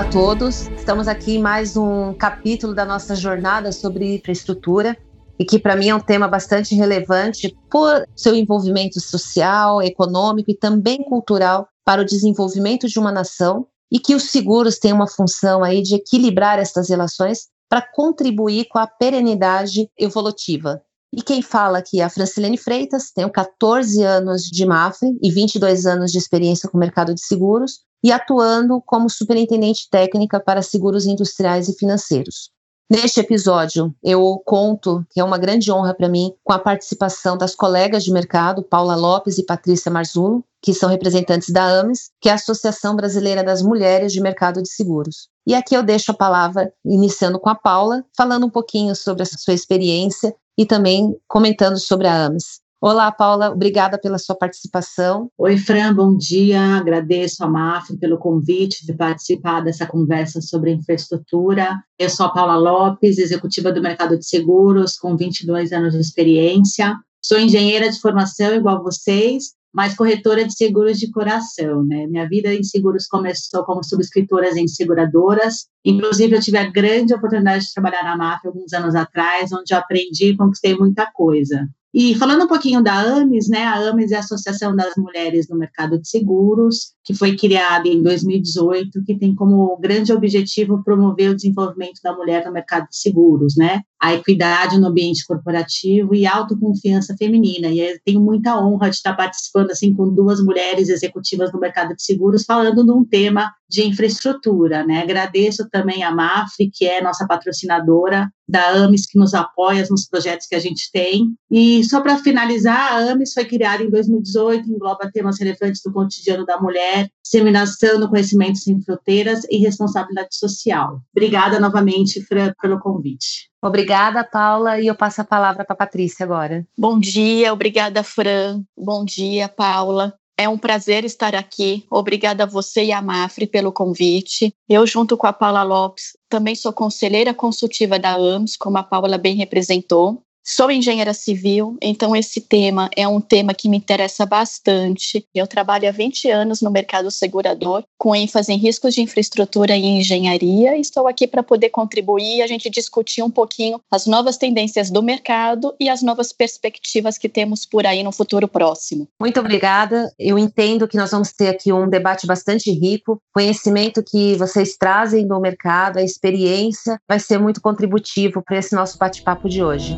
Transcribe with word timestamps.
Olá 0.00 0.08
a 0.08 0.12
todos, 0.12 0.66
estamos 0.68 1.06
aqui 1.06 1.36
em 1.36 1.38
mais 1.38 1.76
um 1.76 2.14
capítulo 2.14 2.74
da 2.74 2.86
nossa 2.86 3.14
jornada 3.14 3.70
sobre 3.70 4.14
infraestrutura 4.14 4.96
e 5.38 5.44
que 5.44 5.58
para 5.58 5.76
mim 5.76 5.90
é 5.90 5.94
um 5.94 6.00
tema 6.00 6.26
bastante 6.26 6.74
relevante 6.74 7.54
por 7.70 8.08
seu 8.16 8.34
envolvimento 8.34 8.98
social, 8.98 9.82
econômico 9.82 10.50
e 10.50 10.56
também 10.56 11.04
cultural 11.04 11.68
para 11.84 12.00
o 12.00 12.04
desenvolvimento 12.04 12.88
de 12.88 12.98
uma 12.98 13.12
nação 13.12 13.66
e 13.92 13.98
que 13.98 14.14
os 14.14 14.30
seguros 14.30 14.78
têm 14.78 14.94
uma 14.94 15.06
função 15.06 15.62
aí 15.62 15.82
de 15.82 15.96
equilibrar 15.96 16.58
estas 16.58 16.88
relações 16.88 17.48
para 17.68 17.82
contribuir 17.82 18.68
com 18.70 18.78
a 18.78 18.86
perenidade 18.86 19.86
evolutiva. 19.98 20.80
E 21.12 21.22
quem 21.22 21.42
fala 21.42 21.78
aqui 21.78 22.00
é 22.00 22.04
a 22.04 22.10
Francilene 22.10 22.56
Freitas, 22.56 23.10
tenho 23.10 23.30
14 23.30 24.02
anos 24.02 24.42
de 24.42 24.64
MAFRE 24.64 25.18
e 25.20 25.30
22 25.30 25.84
anos 25.84 26.12
de 26.12 26.18
experiência 26.18 26.68
com 26.68 26.76
o 26.76 26.80
mercado 26.80 27.12
de 27.12 27.20
seguros 27.20 27.80
e 28.02 28.12
atuando 28.12 28.80
como 28.86 29.10
superintendente 29.10 29.88
técnica 29.90 30.38
para 30.38 30.62
seguros 30.62 31.06
industriais 31.06 31.68
e 31.68 31.76
financeiros. 31.76 32.50
Neste 32.88 33.20
episódio, 33.20 33.94
eu 34.02 34.40
conto, 34.44 35.04
que 35.10 35.20
é 35.20 35.24
uma 35.24 35.38
grande 35.38 35.70
honra 35.70 35.94
para 35.94 36.08
mim, 36.08 36.32
com 36.42 36.52
a 36.52 36.58
participação 36.58 37.38
das 37.38 37.54
colegas 37.54 38.02
de 38.02 38.12
mercado, 38.12 38.64
Paula 38.64 38.96
Lopes 38.96 39.38
e 39.38 39.46
Patrícia 39.46 39.90
Marzulo, 39.90 40.44
que 40.60 40.74
são 40.74 40.88
representantes 40.88 41.50
da 41.50 41.64
AMES, 41.80 42.10
que 42.20 42.28
é 42.28 42.32
a 42.32 42.34
Associação 42.34 42.96
Brasileira 42.96 43.44
das 43.44 43.62
Mulheres 43.62 44.12
de 44.12 44.20
Mercado 44.20 44.60
de 44.60 44.68
Seguros. 44.68 45.28
E 45.46 45.54
aqui 45.54 45.76
eu 45.76 45.84
deixo 45.84 46.10
a 46.10 46.16
palavra, 46.16 46.72
iniciando 46.84 47.38
com 47.38 47.48
a 47.48 47.54
Paula, 47.54 48.04
falando 48.16 48.46
um 48.46 48.50
pouquinho 48.50 48.94
sobre 48.96 49.22
a 49.22 49.26
sua 49.26 49.54
experiência 49.54 50.34
e 50.60 50.66
também 50.66 51.16
comentando 51.26 51.78
sobre 51.78 52.06
a 52.06 52.26
AMES. 52.26 52.60
Olá, 52.82 53.10
Paula, 53.10 53.50
obrigada 53.50 53.98
pela 53.98 54.18
sua 54.18 54.36
participação. 54.36 55.30
Oi, 55.38 55.56
Fran, 55.56 55.94
bom 55.94 56.14
dia. 56.14 56.60
Agradeço 56.76 57.42
a 57.42 57.48
MAF 57.48 57.96
pelo 57.96 58.18
convite 58.18 58.84
de 58.84 58.92
participar 58.92 59.62
dessa 59.62 59.86
conversa 59.86 60.42
sobre 60.42 60.72
infraestrutura. 60.72 61.74
Eu 61.98 62.10
sou 62.10 62.26
a 62.26 62.28
Paula 62.30 62.56
Lopes, 62.56 63.16
executiva 63.16 63.72
do 63.72 63.80
mercado 63.80 64.18
de 64.18 64.28
seguros, 64.28 64.98
com 64.98 65.16
22 65.16 65.72
anos 65.72 65.94
de 65.94 66.00
experiência. 66.00 66.94
Sou 67.24 67.40
engenheira 67.40 67.90
de 67.90 67.98
formação, 67.98 68.54
igual 68.54 68.82
vocês, 68.82 69.54
mas 69.72 69.94
corretora 69.94 70.44
de 70.44 70.54
seguros 70.54 70.98
de 70.98 71.10
coração, 71.10 71.84
né? 71.84 72.06
Minha 72.06 72.28
vida 72.28 72.52
em 72.54 72.62
seguros 72.62 73.06
começou 73.06 73.64
como 73.64 73.84
subscritoras 73.84 74.56
em 74.56 74.66
seguradoras. 74.66 75.66
Inclusive, 75.84 76.36
eu 76.36 76.40
tive 76.40 76.58
a 76.58 76.70
grande 76.70 77.14
oportunidade 77.14 77.66
de 77.66 77.72
trabalhar 77.72 78.02
na 78.02 78.16
MAF 78.16 78.46
alguns 78.46 78.72
anos 78.72 78.94
atrás, 78.94 79.52
onde 79.52 79.72
eu 79.72 79.78
aprendi 79.78 80.26
e 80.26 80.36
conquistei 80.36 80.76
muita 80.76 81.10
coisa. 81.12 81.68
E 81.92 82.14
falando 82.14 82.44
um 82.44 82.48
pouquinho 82.48 82.82
da 82.82 82.94
AMES, 82.94 83.48
né? 83.48 83.64
A 83.64 83.88
AMES 83.88 84.12
é 84.12 84.16
a 84.16 84.20
Associação 84.20 84.76
das 84.76 84.94
Mulheres 84.96 85.48
no 85.48 85.58
Mercado 85.58 86.00
de 86.00 86.08
Seguros, 86.08 86.92
que 87.04 87.12
foi 87.12 87.36
criada 87.36 87.88
em 87.88 88.00
2018, 88.00 89.02
que 89.04 89.18
tem 89.18 89.34
como 89.34 89.76
grande 89.78 90.12
objetivo 90.12 90.84
promover 90.84 91.30
o 91.30 91.34
desenvolvimento 91.34 92.00
da 92.02 92.16
mulher 92.16 92.46
no 92.46 92.52
mercado 92.52 92.88
de 92.88 92.96
seguros, 92.96 93.56
né? 93.56 93.82
A 94.00 94.14
equidade 94.14 94.78
no 94.78 94.88
ambiente 94.88 95.26
corporativo 95.26 96.14
e 96.14 96.26
autoconfiança 96.26 97.14
feminina. 97.18 97.68
E 97.68 97.80
eu 97.80 97.98
tenho 98.04 98.20
muita 98.20 98.58
honra 98.58 98.88
de 98.88 98.96
estar 98.96 99.14
participando 99.14 99.70
assim 99.70 99.92
com 99.94 100.08
duas 100.08 100.42
mulheres 100.42 100.88
executivas 100.88 101.52
no 101.52 101.60
mercado 101.60 101.94
de 101.94 102.02
seguros, 102.02 102.44
falando 102.44 102.84
de 102.84 102.90
um 102.90 103.04
tema 103.04 103.52
de 103.68 103.86
infraestrutura, 103.86 104.84
né? 104.84 105.02
Agradeço 105.02 105.68
também 105.70 106.02
a 106.02 106.10
Mafre, 106.10 106.70
que 106.72 106.86
é 106.86 107.00
nossa 107.00 107.26
patrocinadora, 107.26 108.28
da 108.50 108.68
AMES, 108.70 109.06
que 109.06 109.18
nos 109.18 109.32
apoia 109.32 109.86
nos 109.88 110.06
projetos 110.06 110.46
que 110.48 110.56
a 110.56 110.58
gente 110.58 110.90
tem. 110.92 111.32
E 111.50 111.84
só 111.84 112.00
para 112.00 112.18
finalizar, 112.18 112.92
a 112.92 113.12
AMES 113.12 113.32
foi 113.32 113.44
criada 113.44 113.82
em 113.82 113.90
2018, 113.90 114.68
engloba 114.68 115.10
temas 115.12 115.38
relevantes 115.38 115.80
do 115.84 115.92
cotidiano 115.92 116.44
da 116.44 116.60
mulher, 116.60 117.08
disseminação 117.30 118.00
do 118.00 118.08
conhecimento 118.08 118.58
sem 118.58 118.80
fronteiras 118.82 119.44
e 119.48 119.58
responsabilidade 119.58 120.34
social. 120.34 121.00
Obrigada 121.14 121.60
novamente, 121.60 122.20
Fran, 122.22 122.52
pelo 122.60 122.80
convite. 122.80 123.48
Obrigada, 123.62 124.24
Paula, 124.24 124.80
e 124.80 124.88
eu 124.88 124.94
passo 124.94 125.20
a 125.20 125.24
palavra 125.24 125.64
para 125.64 125.74
a 125.74 125.76
Patrícia 125.76 126.24
agora. 126.24 126.66
Bom 126.76 126.98
dia, 126.98 127.52
obrigada, 127.52 128.02
Fran. 128.02 128.62
Bom 128.76 129.04
dia, 129.04 129.48
Paula. 129.48 130.14
É 130.36 130.48
um 130.48 130.56
prazer 130.56 131.04
estar 131.04 131.34
aqui. 131.34 131.84
Obrigada 131.90 132.44
a 132.44 132.46
você 132.46 132.84
e 132.86 132.92
a 132.92 133.02
Mafre 133.02 133.46
pelo 133.46 133.70
convite. 133.70 134.54
Eu, 134.66 134.86
junto 134.86 135.14
com 135.14 135.26
a 135.26 135.34
Paula 135.34 135.62
Lopes, 135.62 136.16
também 136.30 136.54
sou 136.54 136.72
conselheira 136.72 137.34
consultiva 137.34 137.98
da 137.98 138.16
AMS, 138.16 138.56
como 138.56 138.78
a 138.78 138.82
Paula 138.82 139.18
bem 139.18 139.36
representou. 139.36 140.22
Sou 140.42 140.70
engenheira 140.70 141.12
civil, 141.12 141.76
então 141.82 142.16
esse 142.16 142.40
tema 142.40 142.88
é 142.96 143.06
um 143.06 143.20
tema 143.20 143.52
que 143.52 143.68
me 143.68 143.76
interessa 143.76 144.24
bastante. 144.24 145.24
Eu 145.34 145.46
trabalho 145.46 145.88
há 145.88 145.92
20 145.92 146.30
anos 146.30 146.62
no 146.62 146.70
mercado 146.70 147.10
segurador, 147.10 147.84
com 147.98 148.14
ênfase 148.16 148.52
em 148.52 148.56
riscos 148.56 148.94
de 148.94 149.02
infraestrutura 149.02 149.76
e 149.76 149.84
engenharia. 149.84 150.76
E 150.76 150.80
estou 150.80 151.06
aqui 151.06 151.26
para 151.26 151.42
poder 151.42 151.68
contribuir 151.68 152.38
e 152.38 152.42
a 152.42 152.46
gente 152.46 152.70
discutir 152.70 153.22
um 153.22 153.30
pouquinho 153.30 153.80
as 153.90 154.06
novas 154.06 154.38
tendências 154.38 154.90
do 154.90 155.02
mercado 155.02 155.74
e 155.78 155.90
as 155.90 156.02
novas 156.02 156.32
perspectivas 156.32 157.18
que 157.18 157.28
temos 157.28 157.66
por 157.66 157.86
aí 157.86 158.02
no 158.02 158.10
futuro 158.10 158.48
próximo. 158.48 159.06
Muito 159.20 159.38
obrigada. 159.38 160.10
Eu 160.18 160.38
entendo 160.38 160.88
que 160.88 160.96
nós 160.96 161.10
vamos 161.10 161.32
ter 161.32 161.48
aqui 161.48 161.70
um 161.70 161.88
debate 161.88 162.26
bastante 162.26 162.70
rico. 162.72 163.20
Conhecimento 163.32 164.02
que 164.02 164.36
vocês 164.36 164.76
trazem 164.76 165.26
do 165.26 165.38
mercado, 165.38 165.98
a 165.98 166.02
experiência, 166.02 166.98
vai 167.06 167.20
ser 167.20 167.38
muito 167.38 167.60
contributivo 167.60 168.42
para 168.42 168.58
esse 168.58 168.74
nosso 168.74 168.96
bate-papo 168.96 169.48
de 169.48 169.62
hoje. 169.62 169.94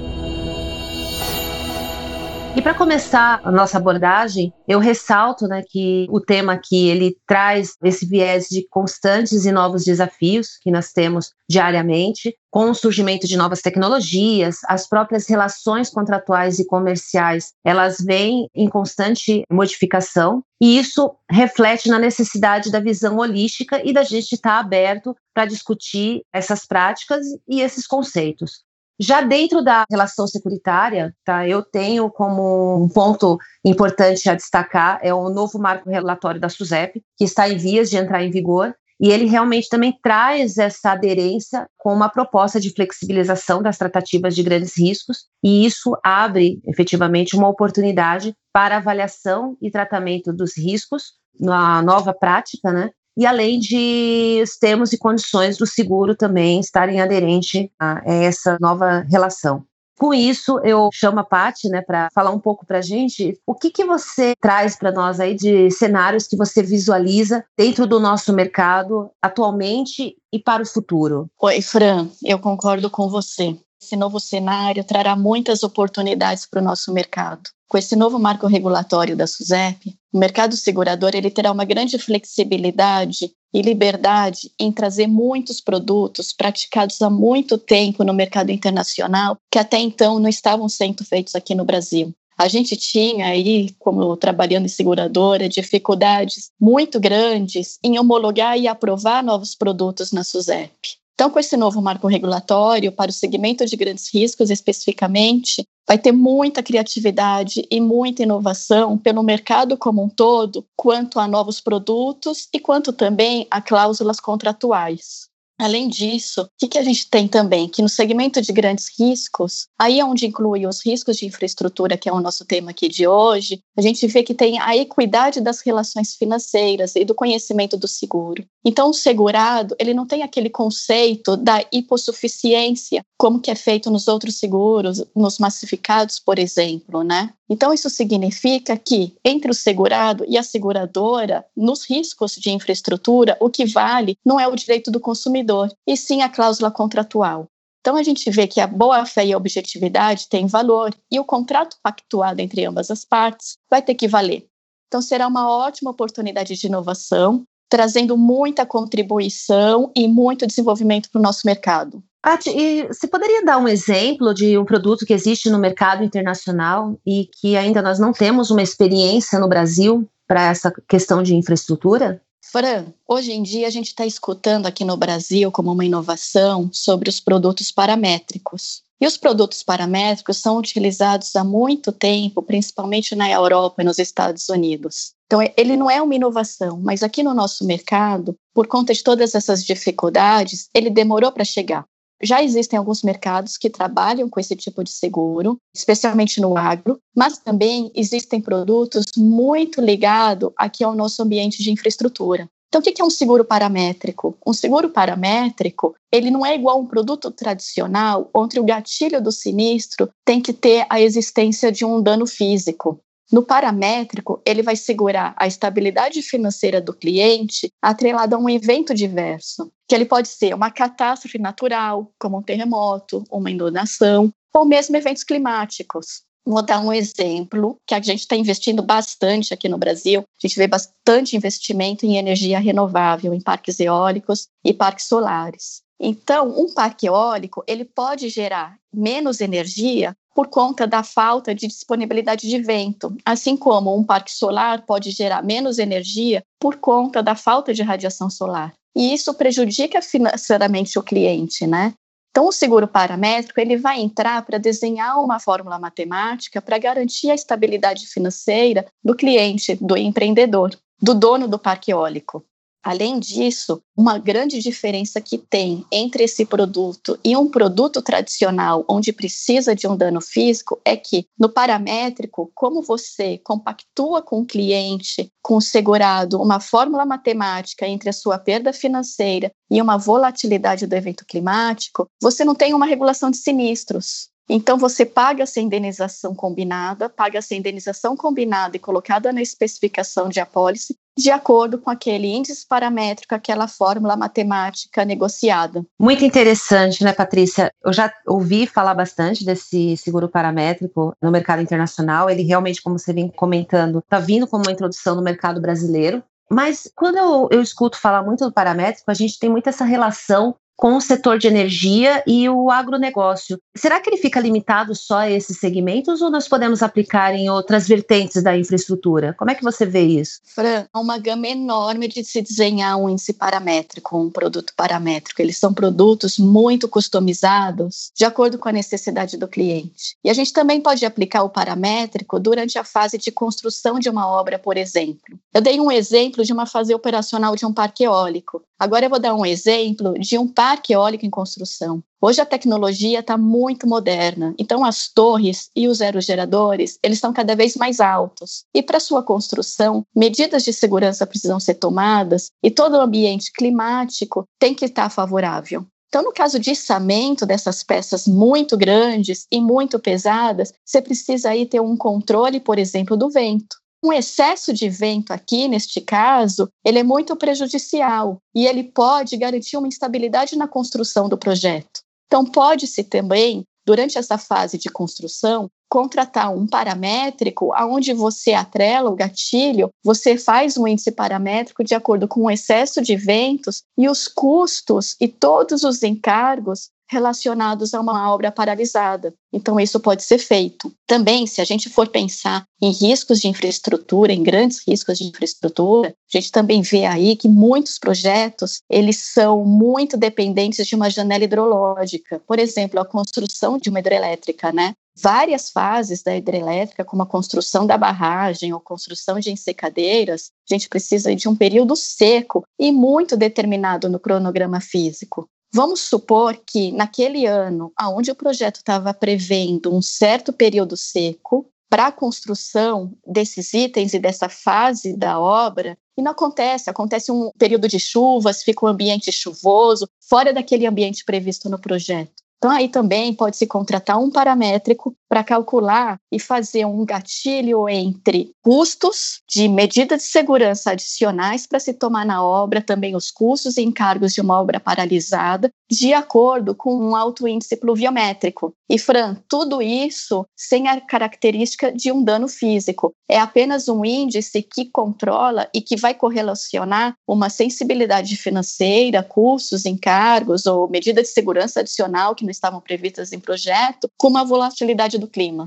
E 2.55 2.61
para 2.61 2.75
começar 2.75 3.41
a 3.43 3.51
nossa 3.51 3.79
abordagem, 3.79 4.53
eu 4.69 4.79
ressalto 4.79 5.49
né, 5.49 5.63
que 5.67 6.07
o 6.11 6.21
tema 6.21 6.53
aqui 6.53 6.87
ele 6.87 7.17
traz 7.27 7.77
esse 7.83 8.05
viés 8.05 8.47
de 8.51 8.69
constantes 8.69 9.47
e 9.47 9.51
novos 9.51 9.85
desafios 9.85 10.59
que 10.61 10.71
nós 10.71 10.93
temos 10.93 11.33
diariamente, 11.49 12.37
com 12.51 12.71
o 12.71 12.75
surgimento 12.75 13.27
de 13.27 13.39
novas 13.39 13.63
tecnologias, 13.63 14.59
as 14.67 14.87
próprias 14.87 15.27
relações 15.27 15.89
contratuais 15.89 16.59
e 16.59 16.67
comerciais, 16.67 17.55
elas 17.65 17.97
vêm 17.99 18.47
em 18.55 18.69
constante 18.69 19.45
modificação, 19.51 20.45
e 20.61 20.79
isso 20.79 21.11
reflete 21.31 21.89
na 21.89 21.99
necessidade 21.99 22.71
da 22.71 22.81
visão 22.81 23.17
holística 23.17 23.81
e 23.83 23.95
da 23.95 24.03
gente 24.03 24.35
estar 24.35 24.59
aberto 24.59 25.17
para 25.33 25.47
discutir 25.47 26.23
essas 26.31 26.67
práticas 26.67 27.25
e 27.49 27.63
esses 27.63 27.87
conceitos. 27.87 28.63
Já 29.01 29.21
dentro 29.21 29.63
da 29.63 29.85
relação 29.91 30.27
securitária, 30.27 31.15
tá, 31.25 31.49
eu 31.49 31.63
tenho 31.63 32.11
como 32.11 32.85
um 32.85 32.89
ponto 32.89 33.39
importante 33.65 34.29
a 34.29 34.35
destacar 34.35 34.99
é 35.03 35.13
o 35.13 35.29
novo 35.29 35.59
marco 35.59 35.89
relatório 35.91 36.41
da 36.41 36.49
SUSEP, 36.49 37.03
que 37.17 37.25
está 37.25 37.49
em 37.49 37.57
vias 37.57 37.91
de 37.91 37.97
entrar 37.97 38.23
em 38.23 38.31
vigor, 38.31 38.75
e 39.01 39.11
ele 39.11 39.27
realmente 39.27 39.69
também 39.69 39.99
traz 40.01 40.59
essa 40.59 40.93
aderência 40.93 41.67
com 41.77 41.93
uma 41.93 42.09
proposta 42.09 42.61
de 42.61 42.73
flexibilização 42.73 43.61
das 43.61 43.77
tratativas 43.77 44.35
de 44.37 44.45
grandes 44.45 44.79
riscos, 44.79 45.25
e 45.43 45.67
isso 45.67 45.97
abre 46.05 46.61
efetivamente 46.65 47.35
uma 47.35 47.49
oportunidade 47.49 48.33
para 48.53 48.77
avaliação 48.77 49.57
e 49.61 49.71
tratamento 49.71 50.33
dos 50.33 50.57
riscos 50.57 51.15
na 51.41 51.83
nova 51.83 52.15
prática, 52.15 52.71
né? 52.71 52.91
E 53.17 53.27
além 53.27 53.59
de 53.59 54.41
os 54.43 54.57
termos 54.57 54.93
e 54.93 54.99
condições 54.99 55.57
do 55.57 55.67
seguro 55.67 56.15
também 56.15 56.61
estarem 56.61 57.01
aderentes 57.01 57.69
a 57.79 58.03
essa 58.05 58.57
nova 58.61 59.07
relação. 59.11 59.65
Com 59.99 60.13
isso, 60.13 60.59
eu 60.65 60.89
chamo 60.93 61.21
a 61.21 61.25
Paty, 61.25 61.69
né, 61.69 61.81
para 61.81 62.09
falar 62.13 62.31
um 62.31 62.39
pouco 62.39 62.67
para 62.67 62.79
a 62.79 62.83
gente 62.83 63.39
o 63.47 63.55
que, 63.55 63.71
que 63.71 63.85
você 63.85 64.35
traz 64.41 64.75
para 64.75 64.91
nós 64.91 65.21
aí 65.21 65.35
de 65.35 65.71
cenários 65.71 66.27
que 66.27 66.37
você 66.37 66.63
visualiza 66.63 67.45
dentro 67.57 67.87
do 67.87 68.01
nosso 68.01 68.33
mercado 68.33 69.11
atualmente 69.23 70.17
e 70.33 70.41
para 70.41 70.63
o 70.63 70.67
futuro. 70.67 71.31
Oi, 71.41 71.63
Fran, 71.63 72.09
eu 72.25 72.39
concordo 72.39 72.91
com 72.91 73.09
você. 73.09 73.57
Esse 73.81 73.97
novo 73.97 74.19
cenário 74.19 74.83
trará 74.83 75.15
muitas 75.15 75.63
oportunidades 75.63 76.47
para 76.47 76.61
o 76.61 76.65
nosso 76.65 76.93
mercado. 76.93 77.51
Com 77.73 77.79
esse 77.79 77.97
novo 77.97 78.19
marco 78.19 78.47
regulatório 78.47 79.17
da 79.17 79.27
SUSEP, 79.27 79.97
o 80.13 80.19
mercado 80.19 80.55
segurador 80.55 81.13
ele 81.15 81.31
terá 81.31 81.51
uma 81.51 81.65
grande 81.65 81.99
flexibilidade 81.99 83.33
e 83.51 83.63
liberdade 83.63 84.53
em 84.61 84.71
trazer 84.71 85.07
muitos 85.07 85.59
produtos 85.59 86.35
praticados 86.35 87.01
há 87.01 87.09
muito 87.09 87.57
tempo 87.57 88.05
no 88.05 88.13
mercado 88.13 88.51
internacional 88.51 89.39
que 89.51 89.59
até 89.59 89.79
então 89.79 90.19
não 90.19 90.29
estavam 90.29 90.69
sendo 90.69 91.03
feitos 91.03 91.35
aqui 91.35 91.55
no 91.55 91.65
Brasil. 91.65 92.13
A 92.37 92.47
gente 92.47 92.77
tinha 92.77 93.29
aí, 93.29 93.75
como 93.79 94.19
trabalhando 94.19 94.67
em 94.67 94.69
seguradora, 94.69 95.49
dificuldades 95.49 96.51
muito 96.61 97.01
grandes 97.01 97.79
em 97.83 97.99
homologar 97.99 98.59
e 98.59 98.69
aprovar 98.69 99.25
novos 99.25 99.55
produtos 99.55 100.13
na 100.13 100.23
SUSEP. 100.23 101.01
Então, 101.15 101.31
com 101.31 101.39
esse 101.39 101.57
novo 101.57 101.81
marco 101.81 102.07
regulatório 102.07 102.93
para 102.93 103.11
o 103.11 103.15
segmento 103.15 103.65
de 103.65 103.77
grandes 103.77 104.13
riscos 104.13 104.51
especificamente, 104.51 105.65
vai 105.87 105.99
ter 105.99 106.13
muita 106.13 106.63
criatividade 106.63 107.67
e 107.71 107.81
muita 107.81 108.23
inovação 108.23 108.97
pelo 108.97 109.23
mercado 109.23 109.77
como 109.77 110.03
um 110.03 110.09
todo, 110.09 110.65
quanto 110.77 111.19
a 111.19 111.27
novos 111.27 111.61
produtos 111.61 112.49
e 112.53 112.59
quanto 112.59 112.93
também 112.93 113.47
a 113.51 113.61
cláusulas 113.61 114.21
contratuais. 114.21 115.33
Além 115.63 115.89
disso, 115.89 116.43
o 116.43 116.49
que, 116.59 116.67
que 116.67 116.79
a 116.79 116.83
gente 116.83 117.09
tem 117.09 117.29
também? 117.29 117.69
Que 117.69 117.83
no 117.83 117.89
segmento 117.89 118.43
de 118.43 118.53
grandes 118.53 118.89
riscos, 118.99 119.69
aí 119.79 120.01
é 120.01 120.05
onde 120.05 120.27
inclui 120.27 120.67
os 120.67 120.85
riscos 120.85 121.17
de 121.17 121.27
infraestrutura, 121.27 121.97
que 121.97 122.09
é 122.09 122.13
o 122.13 122.21
nosso 122.21 122.45
tema 122.45 122.73
aqui 122.73 122.89
de 122.89 123.07
hoje, 123.07 123.61
a 123.77 123.81
gente 123.81 124.05
vê 124.09 124.25
que 124.25 124.35
tem 124.35 124.59
a 124.59 124.77
equidade 124.77 125.41
das 125.41 125.61
relações 125.61 126.17
financeiras 126.17 126.97
e 126.97 127.05
do 127.05 127.15
conhecimento 127.15 127.77
do 127.77 127.87
seguro. 127.87 128.45
Então, 128.65 128.91
o 128.91 128.95
segurado, 128.95 129.75
ele 129.79 129.93
não 129.93 130.07
tem 130.07 130.23
aquele 130.23 130.49
conceito 130.49 131.37
da 131.37 131.65
hipossuficiência, 131.73 133.05
como 133.19 133.41
que 133.41 133.51
é 133.51 133.55
feito 133.55 133.91
nos 133.91 134.07
outros 134.07 134.39
seguros, 134.39 135.05
nos 135.17 135.39
massificados, 135.39 136.21
por 136.21 136.39
exemplo, 136.39 137.03
né? 137.03 137.33
Então, 137.51 137.73
isso 137.73 137.91
significa 137.91 138.77
que, 138.77 139.17
entre 139.25 139.51
o 139.51 139.55
segurado 139.55 140.25
e 140.29 140.39
a 140.39 140.43
seguradora, 140.43 141.45
nos 141.57 141.85
riscos 141.85 142.37
de 142.37 142.51
infraestrutura, 142.51 143.37
o 143.41 143.51
que 143.51 143.67
vale 143.67 144.17
não 144.25 144.39
é 144.39 144.47
o 144.47 144.55
direito 144.55 144.91
do 144.91 145.01
consumidor, 145.01 145.69
e 145.87 145.97
sim 145.97 146.23
a 146.23 146.29
cláusula 146.29 146.71
contratual. 146.71 147.49
Então, 147.81 147.97
a 147.97 148.03
gente 148.05 148.31
vê 148.31 148.47
que 148.47 148.61
a 148.61 148.67
boa-fé 148.67 149.27
e 149.27 149.33
a 149.33 149.37
objetividade 149.37 150.29
têm 150.29 150.47
valor, 150.47 150.95
e 151.11 151.19
o 151.19 151.25
contrato 151.25 151.77
pactuado 151.83 152.41
entre 152.41 152.65
ambas 152.65 152.93
as 152.93 153.05
partes 153.05 153.57
vai 153.69 153.83
ter 153.83 153.97
que 153.97 154.07
valer. 154.07 154.47
Então, 154.87 155.03
será 155.03 155.27
uma 155.27 155.51
ótima 155.51 155.91
oportunidade 155.91 156.55
de 156.55 156.67
inovação, 156.67 157.45
trazendo 157.73 158.19
muita 158.19 158.67
contribuição 158.67 159.91
e 159.97 160.07
muito 160.07 160.47
desenvolvimento 160.47 161.09
para 161.11 161.19
o 161.19 161.23
nosso 161.23 161.47
mercado. 161.47 162.05
Paty, 162.21 162.51
e 162.51 162.87
você 162.87 163.09
poderia 163.09 163.43
dar 163.47 163.57
um 163.57 163.67
exemplo 163.67 164.35
de 164.35 164.59
um 164.59 164.65
produto 164.67 165.07
que 165.07 165.15
existe 165.15 165.49
no 165.49 165.59
mercado 165.59 166.05
internacional 166.05 167.01
e 167.07 167.31
que 167.41 167.57
ainda 167.57 167.81
nós 167.81 167.99
não 167.99 168.13
temos 168.13 168.51
uma 168.51 168.61
experiência 168.61 169.41
no 169.41 169.49
Brasil 169.49 170.07
para 170.29 170.51
essa 170.51 170.71
questão 170.87 171.23
de 171.23 171.35
infraestrutura? 171.35 172.21
Fran, 172.45 172.85
hoje 173.09 173.33
em 173.33 173.43
dia 173.43 173.67
a 173.67 173.71
gente 173.71 173.87
está 173.87 174.05
escutando 174.05 174.67
aqui 174.67 174.85
no 174.85 174.99
Brasil 174.99 175.51
como 175.51 175.73
uma 175.73 175.87
inovação 175.87 176.69
sobre 176.71 177.09
os 177.09 177.21
produtos 177.21 177.73
paramétricos. 177.73 178.83
E 179.03 179.07
os 179.07 179.17
produtos 179.17 179.65
paramétricos 179.65 180.37
são 180.37 180.59
utilizados 180.59 181.35
há 181.35 181.43
muito 181.43 181.91
tempo, 181.91 182.41
principalmente 182.41 183.17
na 183.17 183.29
Europa 183.29 183.83
e 183.83 183.85
nos 183.85 183.99
Estados 183.99 184.49
Unidos. 184.49 185.11
Então, 185.27 185.41
ele 185.57 185.77
não 185.77 185.91
é 185.91 186.01
uma 186.01 186.15
inovação, 186.15 186.79
mas 186.81 187.03
aqui 187.03 187.21
no 187.21 187.35
nosso 187.35 187.67
mercado, 187.67 188.37
por 188.55 188.69
conta 188.69 188.95
de 188.95 189.03
todas 189.03 189.35
essas 189.35 189.65
dificuldades, 189.65 190.69
ele 190.73 190.89
demorou 190.89 191.33
para 191.33 191.45
chegar. 191.45 191.85
Já 192.23 192.45
existem 192.45 192.79
alguns 192.79 193.03
mercados 193.03 193.57
que 193.57 193.69
trabalham 193.69 194.29
com 194.29 194.39
esse 194.39 194.55
tipo 194.55 194.85
de 194.85 194.93
seguro, 194.93 195.57
especialmente 195.75 196.41
no 196.41 196.57
agro, 196.57 196.97
mas 197.13 197.39
também 197.39 197.91
existem 197.97 198.41
produtos 198.41 199.07
muito 199.17 199.81
ligados 199.81 200.53
aqui 200.57 200.85
ao 200.85 200.95
nosso 200.95 201.21
ambiente 201.21 201.61
de 201.61 201.73
infraestrutura. 201.73 202.49
Então, 202.73 202.81
o 202.81 202.83
que 202.83 203.03
é 203.03 203.05
um 203.05 203.11
seguro 203.11 203.45
paramétrico? 203.45 204.35
Um 204.47 204.55
seguro 204.55 204.89
paramétrico, 204.89 205.95
ele 206.11 206.31
não 206.31 206.45
é 206.45 206.55
igual 206.55 206.79
a 206.79 206.81
um 206.81 206.87
produto 206.87 207.31
tradicional, 207.31 208.31
onde 208.33 208.59
o 208.59 208.65
gatilho 208.65 209.21
do 209.21 209.31
sinistro 209.31 210.09
tem 210.25 210.41
que 210.41 210.55
ter 210.55 210.87
a 210.89 210.99
existência 210.99 211.71
de 211.71 211.85
um 211.85 212.03
dano 212.03 212.27
físico. 212.27 212.99
No 213.31 213.43
paramétrico, 213.43 214.41
ele 214.47 214.63
vai 214.63 214.75
segurar 214.75 215.35
a 215.37 215.47
estabilidade 215.47 216.23
financeira 216.23 216.81
do 216.81 216.95
cliente 216.95 217.69
atrelada 217.83 218.37
a 218.37 218.39
um 218.39 218.49
evento 218.49 218.95
diverso, 218.95 219.71
que 219.87 219.95
ele 219.95 220.07
pode 220.07 220.29
ser 220.29 220.55
uma 220.55 220.71
catástrofe 220.71 221.39
natural, 221.39 222.11
como 222.19 222.39
um 222.39 222.43
terremoto, 222.43 223.23
uma 223.31 223.51
inundação, 223.51 224.33
ou 224.55 224.65
mesmo 224.65 224.97
eventos 224.97 225.25
climáticos. 225.25 226.23
Vou 226.45 226.63
dar 226.63 226.81
um 226.81 226.93
exemplo 226.93 227.79
que 227.87 227.95
a 227.95 228.01
gente 228.01 228.21
está 228.21 228.35
investindo 228.35 228.83
bastante 228.83 229.55
aqui 229.55 229.69
no 229.69 229.79
Brasil. 229.79 230.21
A 230.21 230.47
gente 230.47 230.57
vê 230.57 230.67
bastante 230.67 231.37
investimento 231.37 232.05
em 232.05 232.17
energia 232.17 232.59
renovável, 232.59 233.33
em 233.33 233.41
parques 233.41 233.79
eólicos 233.79 234.49
e 234.65 234.75
parques 234.75 235.07
solares. 235.07 235.83
Então, 236.01 236.49
um 236.59 236.75
parque 236.75 237.07
eólico 237.07 237.63
ele 237.67 237.85
pode 237.85 238.29
gerar 238.29 238.77
menos 238.93 239.41
energia 239.41 240.17
por 240.35 240.49
conta 240.49 240.85
da 240.87 241.05
falta 241.05 241.55
de 241.55 241.69
disponibilidade 241.69 242.49
de 242.49 242.59
vento, 242.61 243.15
assim 243.25 243.57
como 243.57 243.97
um 243.97 244.03
parque 244.03 244.33
solar 244.33 244.85
pode 244.85 245.11
gerar 245.11 245.45
menos 245.45 245.79
energia 245.79 246.43
por 246.59 246.77
conta 246.77 247.23
da 247.23 247.37
falta 247.37 247.73
de 247.73 247.83
radiação 247.83 248.29
solar. 248.29 248.73
E 248.97 249.15
isso 249.15 249.33
prejudica 249.35 250.03
financeiramente 250.03 250.99
o 250.99 251.03
cliente, 251.03 251.67
né? 251.67 251.95
Então, 252.33 252.47
o 252.47 252.53
seguro 252.53 252.89
paramétrico 252.89 253.61
ele 253.61 253.77
vai 253.77 254.01
entrar 254.01 254.43
para 254.47 254.57
desenhar 254.57 255.23
uma 255.23 255.39
fórmula 255.39 255.79
matemática 255.79 256.63
para 256.63 256.79
garantir 256.79 257.31
a 257.31 257.35
estabilidade 257.35 258.07
financeira 258.07 258.87
do 259.05 259.15
cliente, 259.15 259.77
do 259.77 259.99
empreendedor, 259.99 260.75
do 260.99 261.15
dono 261.15 261.47
do 261.47 261.59
parque 261.59 261.93
eólico. 261.93 262.43
Além 262.83 263.21
disso, 263.21 263.81
uma 263.97 264.19
grande 264.19 264.59
diferença 264.59 265.21
que 265.21 265.39
tem 265.39 265.87
entre 265.93 266.25
esse 266.25 266.45
produto 266.45 267.17
e 267.25 267.37
um 267.37 267.49
produto 267.49 268.03
tradicional, 268.03 268.85
onde 268.89 269.13
precisa 269.13 269.73
de 269.75 269.87
um 269.87 269.97
dano 269.97 270.21
físico, 270.21 270.81
é 270.85 270.97
que 270.97 271.27
no 271.39 271.49
paramétrico, 271.49 272.51
como 272.55 272.83
você 272.83 273.39
compactua 273.39 274.21
com 274.21 274.41
o 274.41 274.47
cliente, 274.47 275.31
com 275.41 275.57
o 275.57 275.61
segurado, 275.61 276.43
uma 276.43 276.59
fórmula 276.59 277.07
matemática 277.07 277.87
entre 277.87 278.09
a 278.11 278.13
sua 278.13 278.37
perda 278.37 278.73
financeira 278.73 279.53
e 279.71 279.81
uma 279.81 279.97
volatilidade 279.97 280.87
do 280.87 280.95
evento 280.95 281.25
climático, 281.25 282.09
você 282.21 282.45
não 282.45 282.55
tem 282.55 282.75
uma 282.75 282.87
regulação 282.87 283.31
de 283.31 283.37
sinistros. 283.37 284.32
Então, 284.55 284.77
você 284.77 285.07
paga 285.07 285.45
essa 285.45 285.63
indenização 285.63 286.35
combinada, 286.35 287.09
paga 287.09 287.39
essa 287.39 287.55
indenização 287.55 288.15
combinada 288.15 288.77
e 288.77 288.79
colocada 288.79 289.33
na 289.33 289.41
especificação 289.41 290.29
de 290.29 290.41
apólice, 290.41 290.95
de 291.17 291.31
acordo 291.31 291.79
com 291.79 291.89
aquele 291.89 292.27
índice 292.27 292.67
paramétrico, 292.69 293.35
aquela 293.35 293.67
fórmula 293.67 294.15
matemática 294.15 295.07
negociada. 295.07 295.83
Muito 295.99 296.23
interessante, 296.23 297.03
né, 297.03 297.15
Patrícia? 297.15 297.73
Eu 297.83 297.95
já 297.95 298.13
ouvi 298.27 298.67
falar 298.67 298.93
bastante 298.93 299.43
desse 299.43 299.97
seguro 299.97 300.29
paramétrico 300.29 301.17
no 301.23 301.31
mercado 301.31 301.63
internacional. 301.63 302.29
Ele 302.29 302.43
realmente, 302.43 302.83
como 302.83 302.99
você 302.99 303.11
vem 303.15 303.31
comentando, 303.31 304.01
está 304.01 304.19
vindo 304.19 304.47
como 304.47 304.65
uma 304.65 304.73
introdução 304.73 305.15
no 305.15 305.23
mercado 305.23 305.63
brasileiro. 305.63 306.23
Mas 306.51 306.93
quando 306.95 307.17
eu, 307.17 307.49
eu, 307.51 307.63
escuto 307.63 307.99
falar 307.99 308.23
muito 308.23 308.45
do 308.45 308.53
paramétrico, 308.53 309.11
a 309.11 309.15
gente 309.15 309.39
tem 309.39 309.49
muito 309.49 309.71
essa 309.71 309.87
relação 309.87 310.55
com 310.83 310.97
o 310.97 311.01
setor 311.01 311.39
de 311.39 311.47
energia 311.47 312.25
e 312.27 312.49
o 312.49 312.69
agronegócio. 312.69 313.57
Será 313.73 314.01
que 314.01 314.11
ele 314.11 314.17
fica 314.17 314.41
limitado 314.41 314.97
só 314.97 315.19
a 315.19 315.31
esses 315.31 315.61
segmentos 315.61 316.21
ou 316.21 316.29
nós 316.29 316.49
podemos 316.49 316.83
aplicar 316.83 317.37
em 317.37 317.49
outras 317.49 317.87
vertentes 317.87 318.43
da 318.43 318.59
infraestrutura? 318.59 319.33
Como 319.39 319.49
é 319.49 319.55
que 319.55 319.63
você 319.63 319.87
vê 319.87 320.03
isso? 320.03 320.41
Fran, 320.45 320.85
há 320.93 320.99
uma 320.99 321.19
gama 321.19 321.47
enorme 321.47 322.09
de 322.09 322.25
se 322.25 322.43
desenhar 322.43 322.99
um 322.99 323.09
índice 323.09 323.33
paramétrico, 323.33 324.19
um 324.19 324.29
produto 324.29 324.73
paramétrico. 324.77 325.41
Eles 325.41 325.57
são 325.57 325.73
produtos 325.73 326.37
muito 326.37 326.89
customizados 326.89 328.11
de 328.13 328.25
acordo 328.25 328.59
com 328.59 328.69
a 328.69 328.73
necessidade 328.73 329.37
do 329.37 329.47
cliente. 329.47 330.17
E 330.25 330.31
a 330.31 330.35
gente 330.35 330.53
também 330.53 330.81
pode 330.81 331.07
aplicar 331.07 331.45
o 331.45 331.51
paramétrico 331.51 332.41
durante 332.41 332.77
a 332.77 332.83
fase 332.83 333.19
de 333.19 333.31
construção 333.31 334.01
de 334.01 334.11
uma 334.11 334.27
obra, 334.27 334.59
por 334.59 334.77
exemplo. 334.77 335.39
Eu 335.55 335.61
dei 335.61 335.79
um 335.79 335.93
exemplo 335.93 336.45
de 336.45 336.53
uma 336.53 336.67
fase 336.67 336.93
operacional 336.93 337.55
de 337.55 337.65
um 337.65 337.73
parque 337.73 338.03
eólico. 338.03 338.65
Agora 338.77 339.07
eu 339.07 339.11
vou 339.11 339.21
dar 339.21 339.33
um 339.33 339.47
exemplo 339.47 340.15
de 340.19 340.37
um 340.37 340.49
parque 340.49 340.72
eólico 340.91 341.27
em 341.27 341.31
construção. 341.31 342.03
Hoje 342.21 342.41
a 342.41 342.47
tecnologia 342.47 343.21
está 343.21 343.37
muito 343.37 343.87
moderna, 343.87 344.55
então 344.59 344.85
as 344.85 345.09
torres 345.09 345.71
e 345.75 345.89
os 345.89 346.01
aerogeradores 346.01 346.99
eles 347.03 347.19
estão 347.19 347.33
cada 347.33 347.57
vez 347.57 347.77
mais 347.77 348.01
altos. 348.01 348.65
E 348.75 348.83
para 348.83 349.01
sua 349.01 349.23
construção, 349.23 350.05
medidas 350.15 350.63
de 350.63 350.73
segurança 350.73 351.27
precisam 351.27 351.59
ser 351.59 351.75
tomadas 351.75 352.51
e 352.63 352.71
todo 352.71 352.97
o 352.97 353.01
ambiente 353.01 353.53
climático 353.53 354.45
tem 354.59 354.75
que 354.75 354.85
estar 354.85 355.11
favorável. 355.11 355.85
Então, 356.13 356.23
no 356.23 356.33
caso 356.33 356.59
de 356.59 356.73
içamento 356.73 357.47
dessas 357.47 357.83
peças 357.83 358.27
muito 358.27 358.77
grandes 358.77 359.47
e 359.51 359.59
muito 359.63 359.99
pesadas, 359.99 360.71
você 360.85 361.01
precisa 361.01 361.49
aí 361.49 361.65
ter 361.65 361.81
um 361.81 361.97
controle, 361.97 362.61
por 362.61 362.79
exemplo, 362.79 363.17
do 363.17 363.31
vento. 363.31 363.82
Um 364.05 364.13
excesso 364.13 364.73
de 364.73 364.89
vento 364.89 365.33
aqui, 365.33 365.69
neste 365.69 366.01
caso, 366.01 366.69
ele 366.85 366.99
é 366.99 367.05
muito 367.05 367.37
prejudicial 367.37 368.39
e 368.55 368.67
ele 368.67 368.83
pode 368.83 369.37
garantir 369.37 369.77
uma 369.77 369.87
instabilidade 369.87 370.57
na 370.57 370.67
construção 370.67 371.29
do 371.29 371.39
projeto. 371.39 372.01
Então, 372.27 372.45
pode-se 372.45 373.05
também, 373.05 373.63
durante 373.87 374.19
essa 374.19 374.37
fase 374.37 374.77
de 374.77 374.89
construção, 374.89 375.69
contratar 375.93 376.51
um 376.53 376.67
paramétrico 376.67 377.73
aonde 377.75 378.15
você 378.15 378.55
atrela 378.55 379.11
o 379.11 379.15
gatilho, 379.15 379.91
você 380.03 380.39
faz 380.39 380.79
um 380.79 380.89
índice 380.89 381.13
paramétrico 381.13 381.85
de 381.85 381.95
acordo 381.95 382.27
com 382.27 382.45
o 382.45 382.51
excesso 382.51 383.03
de 383.03 383.15
ventos 383.15 383.83
e 383.99 384.09
os 384.09 384.27
custos 384.27 385.15
e 385.21 385.29
todos 385.29 385.85
os 385.85 386.03
encargos 386.03 386.89
relacionados 387.13 387.93
a 387.93 388.01
uma 388.01 388.33
obra 388.33 388.51
paralisada. 388.51 389.35
Então, 389.53 389.79
isso 389.79 390.01
pode 390.01 390.23
ser 390.23 390.39
feito. 390.39 390.93
Também, 391.07 391.47
se 391.47 391.61
a 391.61 391.65
gente 391.65 391.91
for 391.91 392.09
pensar 392.09 392.65
em 392.81 392.91
riscos 392.91 393.39
de 393.39 393.49
infraestrutura, 393.49 394.33
em 394.33 394.43
grandes 394.43 394.83
riscos 394.87 395.19
de 395.19 395.25
infraestrutura, 395.25 396.09
a 396.09 396.39
gente 396.39 396.51
também 396.51 396.81
vê 396.81 397.05
aí 397.05 397.37
que 397.37 397.49
muitos 397.49 397.99
projetos, 397.99 398.81
eles 398.91 399.19
são 399.19 399.65
muito 399.65 400.17
dependentes 400.17 400.87
de 400.87 400.97
uma 400.97 401.11
janela 401.11 401.45
hidrológica. 401.45 402.41
Por 402.47 402.59
exemplo, 402.59 402.99
a 402.99 403.05
construção 403.05 403.79
de 403.79 403.91
uma 403.91 404.01
hidrelétrica, 404.01 404.73
né? 404.73 404.95
Várias 405.15 405.69
fases 405.69 406.23
da 406.23 406.35
hidrelétrica, 406.35 407.05
como 407.05 407.23
a 407.23 407.27
construção 407.27 407.87
da 407.87 407.99
barragem 407.99 408.73
ou 408.73 408.81
construção 408.81 409.39
de 409.39 409.51
ensecadeiras, 409.51 410.51
a 410.69 410.75
gente 410.75 410.89
precisa 410.89 411.37
de 411.37 411.47
um 411.49 411.55
período 411.55 411.95
seco 411.95 412.65
e 412.79 412.91
muito 412.91 413.37
determinado 413.37 414.09
no 414.09 414.19
cronograma 414.19 414.81
físico. 414.81 415.47
Vamos 415.75 416.01
supor 416.01 416.61
que 416.67 416.93
naquele 416.93 417.47
ano, 417.47 417.93
onde 418.01 418.31
o 418.31 418.35
projeto 418.35 418.77
estava 418.77 419.15
prevendo 419.15 419.95
um 419.95 420.03
certo 420.03 420.53
período 420.53 420.97
seco, 420.97 421.67
para 421.93 422.07
a 422.07 422.13
construção 422.13 423.13
desses 423.27 423.75
itens 423.75 424.15
e 424.15 424.19
dessa 424.19 424.49
fase 424.49 425.15
da 425.15 425.39
obra, 425.39 425.99
e 426.17 426.23
não 426.23 426.33
acontece, 426.33 426.89
acontece 426.89 427.31
um 427.31 427.51
período 427.59 427.87
de 427.87 427.99
chuvas, 427.99 428.63
fica 428.63 428.87
um 428.87 428.89
ambiente 428.89 429.31
chuvoso, 429.31 430.09
fora 430.27 430.55
daquele 430.55 430.87
ambiente 430.87 431.23
previsto 431.23 431.69
no 431.69 431.79
projeto. 431.79 432.33
Então, 432.57 432.71
aí 432.71 432.89
também 432.89 433.35
pode 433.35 433.59
se 433.59 433.67
contratar 433.67 434.19
um 434.19 434.31
paramétrico 434.31 435.15
para 435.33 435.43
calcular 435.43 436.19
e 436.31 436.39
fazer 436.39 436.85
um 436.85 437.07
gatilho 437.07 437.89
entre 437.89 438.53
custos 438.61 439.41
de 439.49 439.67
medidas 439.67 440.19
de 440.19 440.29
segurança 440.29 440.91
adicionais 440.91 441.67
para 441.67 441.81
se 441.81 441.95
tomar 441.95 442.27
na 442.27 442.45
obra, 442.45 442.83
também 442.83 443.17
os 443.17 443.31
custos 443.31 443.79
e 443.79 443.83
encargos 443.83 444.35
de 444.35 444.43
uma 444.43 444.61
obra 444.61 444.79
paralisada, 444.79 445.71
de 445.91 446.13
acordo 446.13 446.75
com 446.75 446.95
um 446.95 447.17
alto 447.17 447.49
índice 447.49 447.77
pluviométrico. 447.77 448.75
E, 448.91 448.99
Fran, 448.99 449.39
tudo 449.49 449.81
isso 449.81 450.45
sem 450.55 450.87
a 450.87 451.01
característica 451.01 451.91
de 451.91 452.13
um 452.13 452.23
dano 452.23 452.47
físico. 452.47 453.15
É 453.27 453.41
apenas 453.41 453.89
um 453.89 454.05
índice 454.05 454.63
que 454.63 454.85
controla 454.85 455.67
e 455.73 455.81
que 455.81 455.97
vai 455.97 456.13
correlacionar 456.13 457.15
uma 457.27 457.49
sensibilidade 457.49 458.37
financeira, 458.37 459.23
custos, 459.23 459.87
encargos 459.87 460.67
ou 460.67 460.91
medida 460.91 461.23
de 461.23 461.29
segurança 461.29 461.81
adicional 461.81 462.35
que 462.35 462.45
não 462.45 462.51
estavam 462.51 462.83
previstas 462.83 463.33
em 463.33 463.41
projeto, 463.41 464.11
com 464.19 464.29
uma 464.29 464.45
volatilidade 464.45 465.22
do 465.23 465.29
clima. 465.29 465.67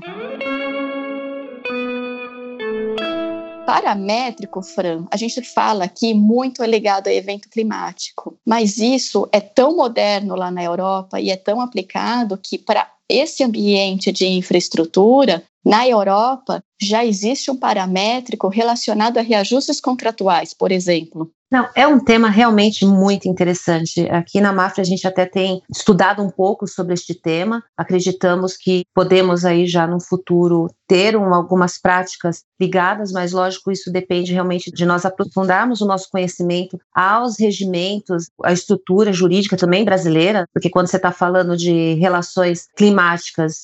Paramétrico, 3.66 4.62
Fran, 4.62 5.06
a 5.10 5.16
gente 5.16 5.42
fala 5.42 5.84
aqui 5.84 6.14
muito 6.14 6.62
é 6.62 6.66
ligado 6.66 7.08
a 7.08 7.12
evento 7.12 7.48
climático, 7.48 8.38
mas 8.44 8.78
isso 8.78 9.28
é 9.32 9.40
tão 9.40 9.76
moderno 9.76 10.36
lá 10.36 10.50
na 10.50 10.62
Europa 10.62 11.20
e 11.20 11.30
é 11.30 11.36
tão 11.36 11.60
aplicado 11.60 12.38
que 12.38 12.58
para 12.58 12.88
esse 13.08 13.42
ambiente 13.42 14.10
de 14.12 14.26
infraestrutura, 14.26 15.42
na 15.64 15.88
Europa, 15.88 16.62
já 16.80 17.04
existe 17.04 17.50
um 17.50 17.56
paramétrico 17.56 18.46
relacionado 18.48 19.18
a 19.18 19.22
reajustes 19.22 19.80
contratuais, 19.80 20.54
por 20.54 20.70
exemplo. 20.70 21.30
Não, 21.50 21.68
é 21.76 21.86
um 21.86 22.00
tema 22.00 22.28
realmente 22.28 22.84
muito 22.84 23.28
interessante. 23.28 24.00
Aqui 24.10 24.40
na 24.40 24.52
Mafra 24.52 24.82
a 24.82 24.84
gente 24.84 25.06
até 25.06 25.24
tem 25.24 25.62
estudado 25.70 26.20
um 26.20 26.28
pouco 26.28 26.66
sobre 26.66 26.94
este 26.94 27.14
tema. 27.14 27.62
Acreditamos 27.76 28.56
que 28.56 28.82
podemos 28.92 29.44
aí 29.44 29.66
já 29.66 29.86
no 29.86 30.00
futuro 30.00 30.68
ter 30.88 31.16
um, 31.16 31.32
algumas 31.32 31.80
práticas 31.80 32.42
ligadas, 32.60 33.12
mas 33.12 33.32
lógico 33.32 33.70
isso 33.70 33.92
depende 33.92 34.32
realmente 34.32 34.72
de 34.72 34.84
nós 34.84 35.04
aprofundarmos 35.04 35.80
o 35.80 35.86
nosso 35.86 36.08
conhecimento 36.10 36.78
aos 36.92 37.38
regimentos, 37.38 38.26
a 38.42 38.52
estrutura 38.52 39.12
jurídica 39.12 39.56
também 39.56 39.84
brasileira, 39.84 40.46
porque 40.52 40.70
quando 40.70 40.88
você 40.88 40.96
está 40.96 41.12
falando 41.12 41.56
de 41.56 41.94
relações 41.94 42.66
climáticas 42.76 42.95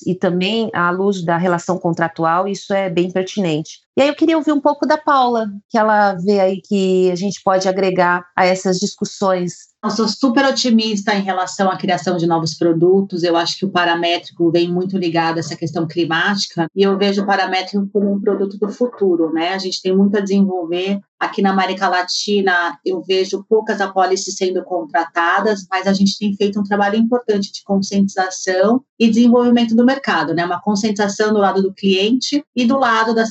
e 0.05 0.15
também 0.15 0.69
à 0.73 0.89
luz 0.91 1.23
da 1.23 1.37
relação 1.37 1.77
contratual, 1.77 2.47
isso 2.47 2.73
é 2.73 2.89
bem 2.89 3.11
pertinente. 3.11 3.79
E 3.95 4.01
aí 4.01 4.07
eu 4.07 4.15
queria 4.15 4.37
ouvir 4.37 4.51
um 4.51 4.61
pouco 4.61 4.87
da 4.87 4.97
Paula, 4.97 5.47
que 5.69 5.77
ela 5.77 6.13
vê 6.15 6.39
aí 6.39 6.61
que 6.61 7.11
a 7.11 7.15
gente 7.15 7.41
pode 7.43 7.67
agregar 7.67 8.25
a 8.35 8.45
essas 8.45 8.77
discussões 8.79 9.73
eu 9.83 9.89
sou 9.89 10.07
super 10.07 10.45
otimista 10.45 11.13
em 11.13 11.23
relação 11.23 11.69
à 11.69 11.75
criação 11.75 12.15
de 12.15 12.25
novos 12.25 12.55
produtos. 12.55 13.21
Eu 13.21 13.35
acho 13.35 13.57
que 13.57 13.65
o 13.65 13.69
paramétrico 13.69 14.49
vem 14.49 14.71
muito 14.71 14.97
ligado 14.97 15.35
a 15.35 15.39
essa 15.41 15.57
questão 15.57 15.85
climática 15.85 16.67
e 16.73 16.83
eu 16.83 16.97
vejo 16.97 17.21
o 17.21 17.25
paramétrico 17.25 17.89
como 17.91 18.13
um 18.13 18.21
produto 18.21 18.57
do 18.57 18.69
futuro, 18.69 19.33
né? 19.33 19.49
A 19.49 19.57
gente 19.57 19.81
tem 19.81 19.93
muito 19.93 20.17
a 20.17 20.21
desenvolver 20.21 21.01
Aqui 21.23 21.41
na 21.41 21.51
América 21.51 21.87
Latina, 21.87 22.77
eu 22.85 23.01
vejo 23.01 23.45
poucas 23.47 23.79
apólices 23.79 24.35
sendo 24.35 24.61
contratadas, 24.61 25.65
mas 25.71 25.87
a 25.87 25.93
gente 25.93 26.19
tem 26.19 26.35
feito 26.35 26.59
um 26.59 26.63
trabalho 26.63 26.97
importante 26.97 27.49
de 27.49 27.63
conscientização 27.63 28.83
e 28.99 29.09
desenvolvimento 29.09 29.73
do 29.73 29.85
mercado, 29.85 30.33
né? 30.33 30.45
Uma 30.45 30.61
conscientização 30.61 31.31
do 31.31 31.39
lado 31.39 31.61
do 31.61 31.73
cliente 31.73 32.43
e 32.53 32.65
do 32.65 32.77
lado 32.77 33.15
das 33.15 33.29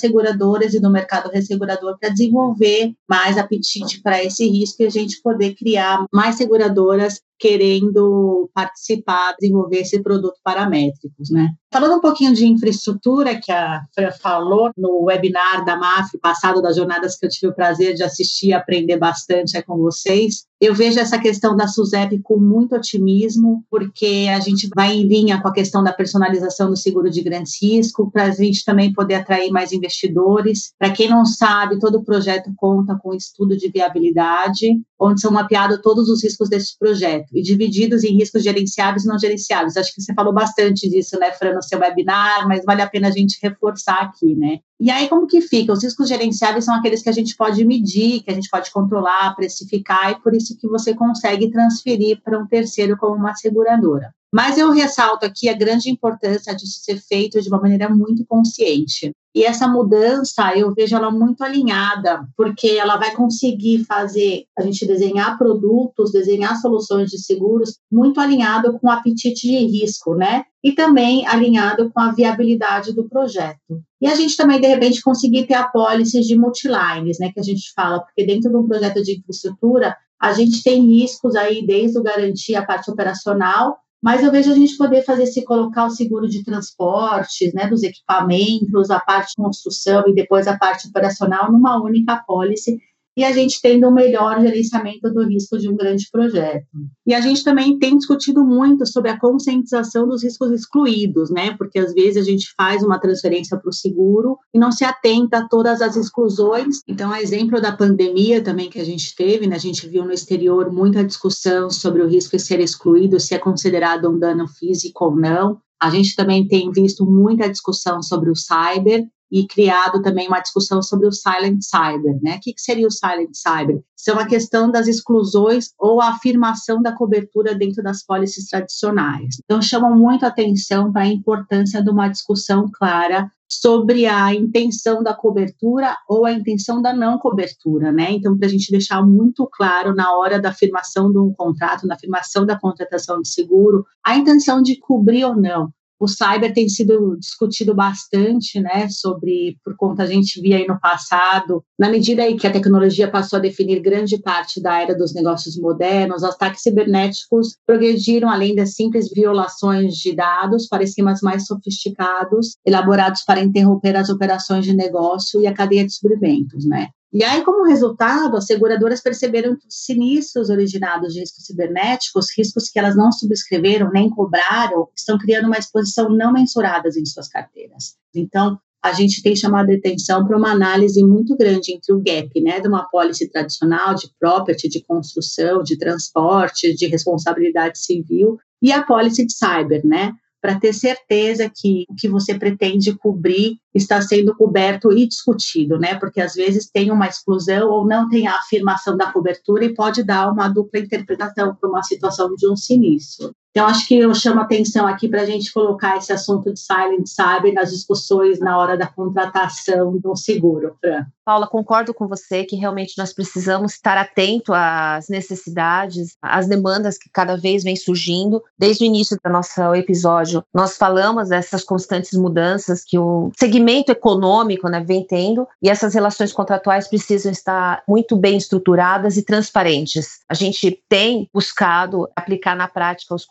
seguradoras 0.52 0.74
e 0.74 0.80
do 0.80 0.90
mercado 0.90 1.30
ressegurador 1.30 1.96
para 1.98 2.10
desenvolver 2.10 2.92
mais 3.08 3.38
apetite 3.38 4.00
para 4.02 4.22
esse 4.22 4.48
risco 4.48 4.82
e 4.82 4.86
a 4.86 4.90
gente 4.90 5.20
poder 5.22 5.54
criar 5.54 6.04
mais 6.12 6.36
seguradoras 6.36 7.20
querendo 7.42 8.48
participar, 8.54 9.34
desenvolver 9.36 9.78
esse 9.78 10.00
produto 10.00 10.38
paramétricos, 10.44 11.28
né? 11.28 11.48
Falando 11.72 11.96
um 11.96 12.00
pouquinho 12.00 12.32
de 12.32 12.46
infraestrutura, 12.46 13.40
que 13.40 13.50
a 13.50 13.82
Fran 13.92 14.12
falou 14.12 14.70
no 14.76 15.04
webinar 15.06 15.64
da 15.64 15.74
MAF 15.74 16.16
passado, 16.18 16.62
das 16.62 16.76
jornadas 16.76 17.16
que 17.16 17.26
eu 17.26 17.30
tive 17.30 17.50
o 17.50 17.54
prazer 17.54 17.94
de 17.94 18.04
assistir 18.04 18.48
e 18.48 18.52
aprender 18.52 18.96
bastante 18.96 19.60
com 19.62 19.76
vocês, 19.78 20.44
eu 20.60 20.72
vejo 20.72 21.00
essa 21.00 21.18
questão 21.18 21.56
da 21.56 21.66
SUSEP 21.66 22.20
com 22.22 22.38
muito 22.38 22.76
otimismo, 22.76 23.64
porque 23.68 24.28
a 24.32 24.38
gente 24.38 24.68
vai 24.76 24.92
em 24.92 25.08
linha 25.08 25.42
com 25.42 25.48
a 25.48 25.52
questão 25.52 25.82
da 25.82 25.92
personalização 25.92 26.70
do 26.70 26.76
seguro 26.76 27.10
de 27.10 27.20
grande 27.20 27.50
risco, 27.60 28.08
para 28.12 28.26
a 28.26 28.30
gente 28.30 28.64
também 28.64 28.92
poder 28.92 29.16
atrair 29.16 29.50
mais 29.50 29.72
investidores. 29.72 30.72
Para 30.78 30.92
quem 30.92 31.08
não 31.08 31.24
sabe, 31.24 31.80
todo 31.80 31.96
o 31.96 32.04
projeto 32.04 32.52
conta 32.56 32.96
com 33.02 33.12
estudo 33.12 33.56
de 33.56 33.68
viabilidade, 33.70 34.80
onde 35.02 35.20
são 35.20 35.32
mapeados 35.32 35.80
todos 35.82 36.08
os 36.08 36.22
riscos 36.22 36.48
desse 36.48 36.78
projeto 36.78 37.26
e 37.32 37.42
divididos 37.42 38.04
em 38.04 38.16
riscos 38.16 38.42
gerenciáveis 38.42 39.04
e 39.04 39.08
não 39.08 39.18
gerenciáveis. 39.18 39.76
Acho 39.76 39.92
que 39.94 40.00
você 40.00 40.14
falou 40.14 40.32
bastante 40.32 40.88
disso, 40.88 41.18
né, 41.18 41.32
Fran, 41.32 41.54
no 41.54 41.62
seu 41.62 41.80
webinar, 41.80 42.46
mas 42.46 42.64
vale 42.64 42.82
a 42.82 42.88
pena 42.88 43.08
a 43.08 43.10
gente 43.10 43.38
reforçar 43.42 44.00
aqui, 44.00 44.34
né? 44.36 44.60
E 44.82 44.90
aí, 44.90 45.08
como 45.08 45.28
que 45.28 45.40
fica? 45.40 45.72
Os 45.72 45.84
riscos 45.84 46.08
gerenciáveis 46.08 46.64
são 46.64 46.74
aqueles 46.74 47.04
que 47.04 47.08
a 47.08 47.12
gente 47.12 47.36
pode 47.36 47.64
medir, 47.64 48.20
que 48.24 48.32
a 48.32 48.34
gente 48.34 48.50
pode 48.50 48.68
controlar, 48.72 49.32
precificar, 49.36 50.10
e 50.10 50.20
por 50.20 50.34
isso 50.34 50.58
que 50.58 50.66
você 50.66 50.92
consegue 50.92 51.52
transferir 51.52 52.20
para 52.20 52.36
um 52.36 52.48
terceiro 52.48 52.96
como 52.96 53.14
uma 53.14 53.32
seguradora. 53.32 54.12
Mas 54.34 54.58
eu 54.58 54.72
ressalto 54.72 55.24
aqui 55.24 55.48
a 55.48 55.56
grande 55.56 55.88
importância 55.88 56.52
disso 56.52 56.80
ser 56.82 56.96
feito 56.96 57.40
de 57.40 57.48
uma 57.48 57.60
maneira 57.60 57.88
muito 57.88 58.26
consciente. 58.26 59.12
E 59.32 59.44
essa 59.44 59.68
mudança 59.68 60.52
eu 60.56 60.74
vejo 60.74 60.96
ela 60.96 61.12
muito 61.12 61.44
alinhada, 61.44 62.26
porque 62.36 62.70
ela 62.70 62.96
vai 62.96 63.14
conseguir 63.14 63.84
fazer 63.84 64.46
a 64.58 64.62
gente 64.62 64.84
desenhar 64.84 65.38
produtos, 65.38 66.10
desenhar 66.10 66.60
soluções 66.60 67.08
de 67.08 67.22
seguros 67.22 67.78
muito 67.90 68.18
alinhado 68.18 68.76
com 68.80 68.88
o 68.88 68.90
apetite 68.90 69.46
de 69.46 69.58
risco, 69.58 70.16
né? 70.16 70.42
E 70.64 70.72
também 70.72 71.24
alinhado 71.26 71.88
com 71.92 72.00
a 72.00 72.10
viabilidade 72.10 72.92
do 72.92 73.08
projeto. 73.08 73.80
E 74.02 74.06
a 74.08 74.16
gente 74.16 74.36
também, 74.36 74.60
de 74.60 74.66
repente, 74.66 75.00
conseguir 75.00 75.46
ter 75.46 75.54
apólices 75.54 76.26
de 76.26 76.36
multilines, 76.36 77.18
né? 77.20 77.30
Que 77.32 77.38
a 77.38 77.42
gente 77.42 77.72
fala, 77.72 78.00
porque 78.00 78.26
dentro 78.26 78.50
de 78.50 78.56
um 78.56 78.66
projeto 78.66 79.00
de 79.00 79.16
infraestrutura, 79.16 79.96
a 80.20 80.32
gente 80.32 80.60
tem 80.64 80.84
riscos 80.84 81.36
aí, 81.36 81.64
desde 81.64 82.00
o 82.00 82.02
garantir 82.02 82.56
a 82.56 82.66
parte 82.66 82.90
operacional, 82.90 83.78
mas 84.02 84.24
eu 84.24 84.32
vejo 84.32 84.50
a 84.50 84.56
gente 84.56 84.76
poder 84.76 85.04
fazer 85.04 85.26
se 85.26 85.44
colocar 85.44 85.86
o 85.86 85.90
seguro 85.90 86.28
de 86.28 86.42
transportes, 86.42 87.54
né, 87.54 87.68
dos 87.68 87.84
equipamentos, 87.84 88.90
a 88.90 88.98
parte 88.98 89.30
de 89.36 89.42
construção 89.42 90.02
e 90.08 90.14
depois 90.14 90.48
a 90.48 90.58
parte 90.58 90.88
operacional 90.88 91.52
numa 91.52 91.80
única 91.80 92.14
apólice 92.14 92.80
e 93.16 93.24
a 93.24 93.32
gente 93.32 93.60
tendo 93.60 93.88
um 93.88 93.92
melhor 93.92 94.40
gerenciamento 94.40 95.12
do 95.12 95.26
risco 95.26 95.58
de 95.58 95.68
um 95.68 95.76
grande 95.76 96.08
projeto. 96.10 96.66
E 97.06 97.14
a 97.14 97.20
gente 97.20 97.44
também 97.44 97.78
tem 97.78 97.96
discutido 97.96 98.44
muito 98.44 98.86
sobre 98.86 99.10
a 99.10 99.18
conscientização 99.18 100.06
dos 100.08 100.22
riscos 100.22 100.50
excluídos, 100.50 101.30
né? 101.30 101.54
Porque 101.56 101.78
às 101.78 101.92
vezes 101.92 102.16
a 102.16 102.24
gente 102.24 102.52
faz 102.56 102.82
uma 102.82 102.98
transferência 102.98 103.58
para 103.58 103.68
o 103.68 103.72
seguro 103.72 104.38
e 104.54 104.58
não 104.58 104.72
se 104.72 104.84
atenta 104.84 105.38
a 105.38 105.48
todas 105.48 105.82
as 105.82 105.96
exclusões. 105.96 106.80
Então, 106.88 107.12
a 107.12 107.20
exemplo 107.20 107.60
da 107.60 107.76
pandemia 107.76 108.42
também 108.42 108.70
que 108.70 108.80
a 108.80 108.84
gente 108.84 109.14
teve, 109.14 109.46
né? 109.46 109.56
A 109.56 109.60
gente 109.60 109.86
viu 109.86 110.04
no 110.04 110.12
exterior 110.12 110.72
muita 110.72 111.04
discussão 111.04 111.70
sobre 111.70 112.02
o 112.02 112.08
risco 112.08 112.36
de 112.36 112.42
ser 112.42 112.60
excluído, 112.60 113.20
se 113.20 113.34
é 113.34 113.38
considerado 113.38 114.08
um 114.08 114.18
dano 114.18 114.48
físico 114.48 115.04
ou 115.04 115.16
não. 115.16 115.58
A 115.80 115.90
gente 115.90 116.14
também 116.14 116.46
tem 116.46 116.70
visto 116.70 117.04
muita 117.04 117.50
discussão 117.50 118.02
sobre 118.02 118.30
o 118.30 118.36
cyber 118.36 119.04
e 119.32 119.46
criado 119.46 120.02
também 120.02 120.28
uma 120.28 120.40
discussão 120.40 120.82
sobre 120.82 121.06
o 121.06 121.12
silent 121.12 121.62
cyber, 121.62 122.18
né? 122.22 122.36
O 122.36 122.40
que, 122.40 122.52
seria 122.58 122.86
o 122.86 122.90
silent 122.90 123.30
cyber? 123.32 123.82
São 123.96 124.18
a 124.18 124.26
questão 124.26 124.70
das 124.70 124.86
exclusões 124.86 125.70
ou 125.78 126.02
a 126.02 126.10
afirmação 126.10 126.82
da 126.82 126.92
cobertura 126.92 127.54
dentro 127.54 127.82
das 127.82 128.04
pólices 128.04 128.46
tradicionais. 128.48 129.36
Então, 129.42 129.62
chamam 129.62 129.96
muito 129.96 130.26
atenção 130.26 130.92
para 130.92 131.02
a 131.02 131.06
importância 131.06 131.82
de 131.82 131.88
uma 131.88 132.08
discussão 132.08 132.70
clara 132.70 133.30
sobre 133.48 134.06
a 134.06 134.34
intenção 134.34 135.02
da 135.02 135.14
cobertura 135.14 135.96
ou 136.06 136.26
a 136.26 136.32
intenção 136.32 136.82
da 136.82 136.92
não 136.92 137.18
cobertura, 137.18 137.90
né? 137.90 138.10
Então, 138.10 138.36
para 138.36 138.48
a 138.48 138.50
gente 138.50 138.70
deixar 138.70 139.02
muito 139.02 139.48
claro 139.50 139.94
na 139.94 140.14
hora 140.14 140.38
da 140.38 140.50
afirmação 140.50 141.10
de 141.10 141.18
um 141.18 141.32
contrato, 141.32 141.86
na 141.86 141.94
afirmação 141.94 142.44
da 142.44 142.58
contratação 142.58 143.22
de 143.22 143.28
seguro, 143.28 143.86
a 144.04 144.14
intenção 144.16 144.60
de 144.60 144.78
cobrir 144.78 145.24
ou 145.24 145.34
não. 145.34 145.72
O 146.02 146.08
cyber 146.08 146.52
tem 146.52 146.68
sido 146.68 147.16
discutido 147.16 147.76
bastante, 147.76 148.58
né, 148.58 148.88
sobre, 148.88 149.56
por 149.64 149.76
conta 149.76 150.02
a 150.02 150.06
gente 150.06 150.40
via 150.40 150.56
aí 150.56 150.66
no 150.66 150.80
passado, 150.80 151.62
na 151.78 151.88
medida 151.88 152.24
aí 152.24 152.36
que 152.36 152.44
a 152.44 152.50
tecnologia 152.50 153.08
passou 153.08 153.36
a 153.36 153.40
definir 153.40 153.78
grande 153.78 154.20
parte 154.20 154.60
da 154.60 154.82
era 154.82 154.96
dos 154.96 155.14
negócios 155.14 155.56
modernos, 155.56 156.24
os 156.24 156.28
ataques 156.28 156.62
cibernéticos 156.62 157.56
progrediram 157.64 158.28
além 158.28 158.52
das 158.52 158.74
simples 158.74 159.12
violações 159.14 159.94
de 159.94 160.12
dados 160.12 160.66
para 160.66 160.82
esquemas 160.82 161.20
mais 161.20 161.46
sofisticados, 161.46 162.56
elaborados 162.66 163.22
para 163.24 163.40
interromper 163.40 163.94
as 163.94 164.08
operações 164.08 164.64
de 164.64 164.74
negócio 164.74 165.40
e 165.40 165.46
a 165.46 165.54
cadeia 165.54 165.86
de 165.86 165.94
suprimentos, 165.94 166.64
né? 166.64 166.88
E 167.12 167.22
aí, 167.22 167.44
como 167.44 167.68
resultado, 167.68 168.36
as 168.36 168.46
seguradoras 168.46 169.02
perceberam 169.02 169.54
que 169.54 169.66
os 169.66 169.84
sinistros 169.84 170.48
originados 170.48 171.12
de 171.12 171.20
riscos 171.20 171.44
cibernéticos, 171.44 172.36
riscos 172.36 172.70
que 172.70 172.78
elas 172.78 172.96
não 172.96 173.12
subscreveram 173.12 173.90
nem 173.90 174.08
cobraram, 174.08 174.88
estão 174.96 175.18
criando 175.18 175.46
uma 175.46 175.58
exposição 175.58 176.08
não 176.08 176.32
mensurada 176.32 176.88
em 176.88 177.04
suas 177.04 177.28
carteiras. 177.28 177.96
Então, 178.14 178.58
a 178.82 178.92
gente 178.92 179.22
tem 179.22 179.36
chamado 179.36 179.70
a 179.70 179.74
atenção 179.74 180.26
para 180.26 180.36
uma 180.36 180.50
análise 180.50 181.04
muito 181.04 181.36
grande 181.36 181.72
entre 181.72 181.92
o 181.92 182.00
gap, 182.02 182.28
né, 182.40 182.60
de 182.60 182.66
uma 182.66 182.88
policy 182.88 183.30
tradicional 183.30 183.94
de 183.94 184.10
property, 184.18 184.68
de 184.68 184.82
construção, 184.82 185.62
de 185.62 185.78
transporte, 185.78 186.74
de 186.74 186.86
responsabilidade 186.86 187.78
civil 187.78 188.38
e 188.60 188.72
a 188.72 188.82
policy 188.82 189.24
de 189.24 189.34
cyber, 189.34 189.86
né, 189.86 190.12
para 190.42 190.58
ter 190.58 190.72
certeza 190.72 191.48
que 191.48 191.86
o 191.88 191.94
que 191.94 192.08
você 192.08 192.36
pretende 192.36 192.92
cobrir 192.98 193.58
está 193.72 194.02
sendo 194.02 194.36
coberto 194.36 194.92
e 194.92 195.06
discutido, 195.06 195.78
né? 195.78 195.94
Porque 195.94 196.20
às 196.20 196.34
vezes 196.34 196.68
tem 196.68 196.90
uma 196.90 197.06
exclusão 197.06 197.70
ou 197.70 197.86
não 197.86 198.08
tem 198.08 198.26
a 198.26 198.34
afirmação 198.34 198.96
da 198.96 199.12
cobertura 199.12 199.64
e 199.64 199.72
pode 199.72 200.02
dar 200.02 200.28
uma 200.32 200.48
dupla 200.48 200.80
interpretação 200.80 201.54
para 201.54 201.70
uma 201.70 201.82
situação 201.84 202.34
de 202.34 202.50
um 202.50 202.56
sinistro. 202.56 203.32
Então, 203.52 203.66
acho 203.66 203.86
que 203.86 203.98
eu 203.98 204.14
chamo 204.14 204.40
atenção 204.40 204.86
aqui 204.86 205.06
para 205.06 205.20
a 205.20 205.26
gente 205.26 205.52
colocar 205.52 205.98
esse 205.98 206.10
assunto 206.10 206.50
de 206.50 206.58
silent 206.58 207.06
cyber 207.06 207.52
nas 207.52 207.70
discussões 207.70 208.40
na 208.40 208.56
hora 208.56 208.78
da 208.78 208.86
contratação 208.86 209.98
do 209.98 210.16
seguro, 210.16 210.74
Fran. 210.80 211.04
Paula, 211.24 211.46
concordo 211.46 211.94
com 211.94 212.08
você 212.08 212.44
que 212.44 212.56
realmente 212.56 212.94
nós 212.98 213.12
precisamos 213.12 213.74
estar 213.74 213.96
atento 213.96 214.52
às 214.52 215.08
necessidades, 215.08 216.16
às 216.20 216.48
demandas 216.48 216.98
que 216.98 217.08
cada 217.12 217.36
vez 217.36 217.62
vem 217.62 217.76
surgindo. 217.76 218.42
Desde 218.58 218.84
o 218.84 218.86
início 218.86 219.16
do 219.22 219.30
nosso 219.30 219.60
episódio, 219.74 220.42
nós 220.52 220.76
falamos 220.76 221.28
dessas 221.28 221.62
constantes 221.62 222.18
mudanças 222.18 222.82
que 222.82 222.98
o 222.98 223.30
segmento 223.38 223.92
econômico 223.92 224.68
né, 224.68 224.80
vem 224.80 225.06
tendo 225.06 225.46
e 225.62 225.68
essas 225.68 225.94
relações 225.94 226.32
contratuais 226.32 226.88
precisam 226.88 227.30
estar 227.30 227.82
muito 227.86 228.16
bem 228.16 228.36
estruturadas 228.36 229.16
e 229.16 229.22
transparentes. 229.22 230.20
A 230.28 230.34
gente 230.34 230.82
tem 230.88 231.28
buscado 231.32 232.08
aplicar 232.16 232.56
na 232.56 232.66
prática 232.66 233.14
os 233.14 233.24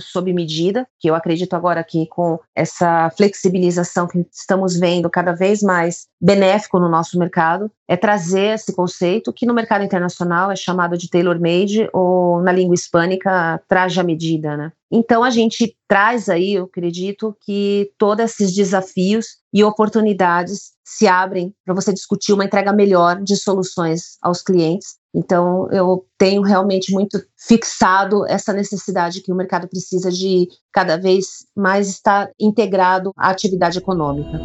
sob 0.00 0.32
medida, 0.32 0.86
que 0.98 1.08
eu 1.08 1.14
acredito 1.14 1.54
agora 1.54 1.82
que 1.84 2.06
com 2.06 2.38
essa 2.54 3.10
flexibilização 3.16 4.06
que 4.06 4.26
estamos 4.32 4.78
vendo 4.78 5.08
cada 5.10 5.32
vez 5.32 5.62
mais 5.62 6.06
benéfico 6.20 6.78
no 6.78 6.88
nosso 6.88 7.18
mercado, 7.18 7.70
é 7.88 7.96
trazer 7.96 8.54
esse 8.54 8.74
conceito 8.74 9.32
que 9.32 9.46
no 9.46 9.54
mercado 9.54 9.84
internacional 9.84 10.50
é 10.50 10.56
chamado 10.56 10.96
de 10.96 11.08
tailor-made 11.08 11.88
ou 11.92 12.40
na 12.42 12.52
língua 12.52 12.74
hispânica 12.74 13.60
traje 13.66 13.98
à 13.98 14.04
medida, 14.04 14.56
né? 14.56 14.72
Então 14.90 15.22
a 15.22 15.30
gente 15.30 15.76
traz 15.88 16.28
aí, 16.28 16.54
eu 16.54 16.64
acredito 16.64 17.36
que 17.40 17.92
todos 17.96 18.24
esses 18.24 18.54
desafios 18.54 19.38
e 19.52 19.62
oportunidades 19.62 20.72
se 20.84 21.06
abrem 21.06 21.54
para 21.64 21.74
você 21.74 21.92
discutir 21.92 22.32
uma 22.32 22.44
entrega 22.44 22.72
melhor 22.72 23.22
de 23.22 23.36
soluções 23.36 24.18
aos 24.20 24.42
clientes. 24.42 24.99
Então 25.14 25.68
eu 25.72 26.06
tenho 26.16 26.42
realmente 26.42 26.92
muito 26.92 27.20
fixado 27.36 28.26
essa 28.26 28.52
necessidade 28.52 29.20
que 29.22 29.32
o 29.32 29.36
mercado 29.36 29.68
precisa 29.68 30.10
de 30.10 30.48
cada 30.72 30.96
vez 30.96 31.46
mais 31.56 31.88
estar 31.88 32.30
integrado 32.38 33.12
à 33.16 33.30
atividade 33.30 33.78
econômica. 33.78 34.40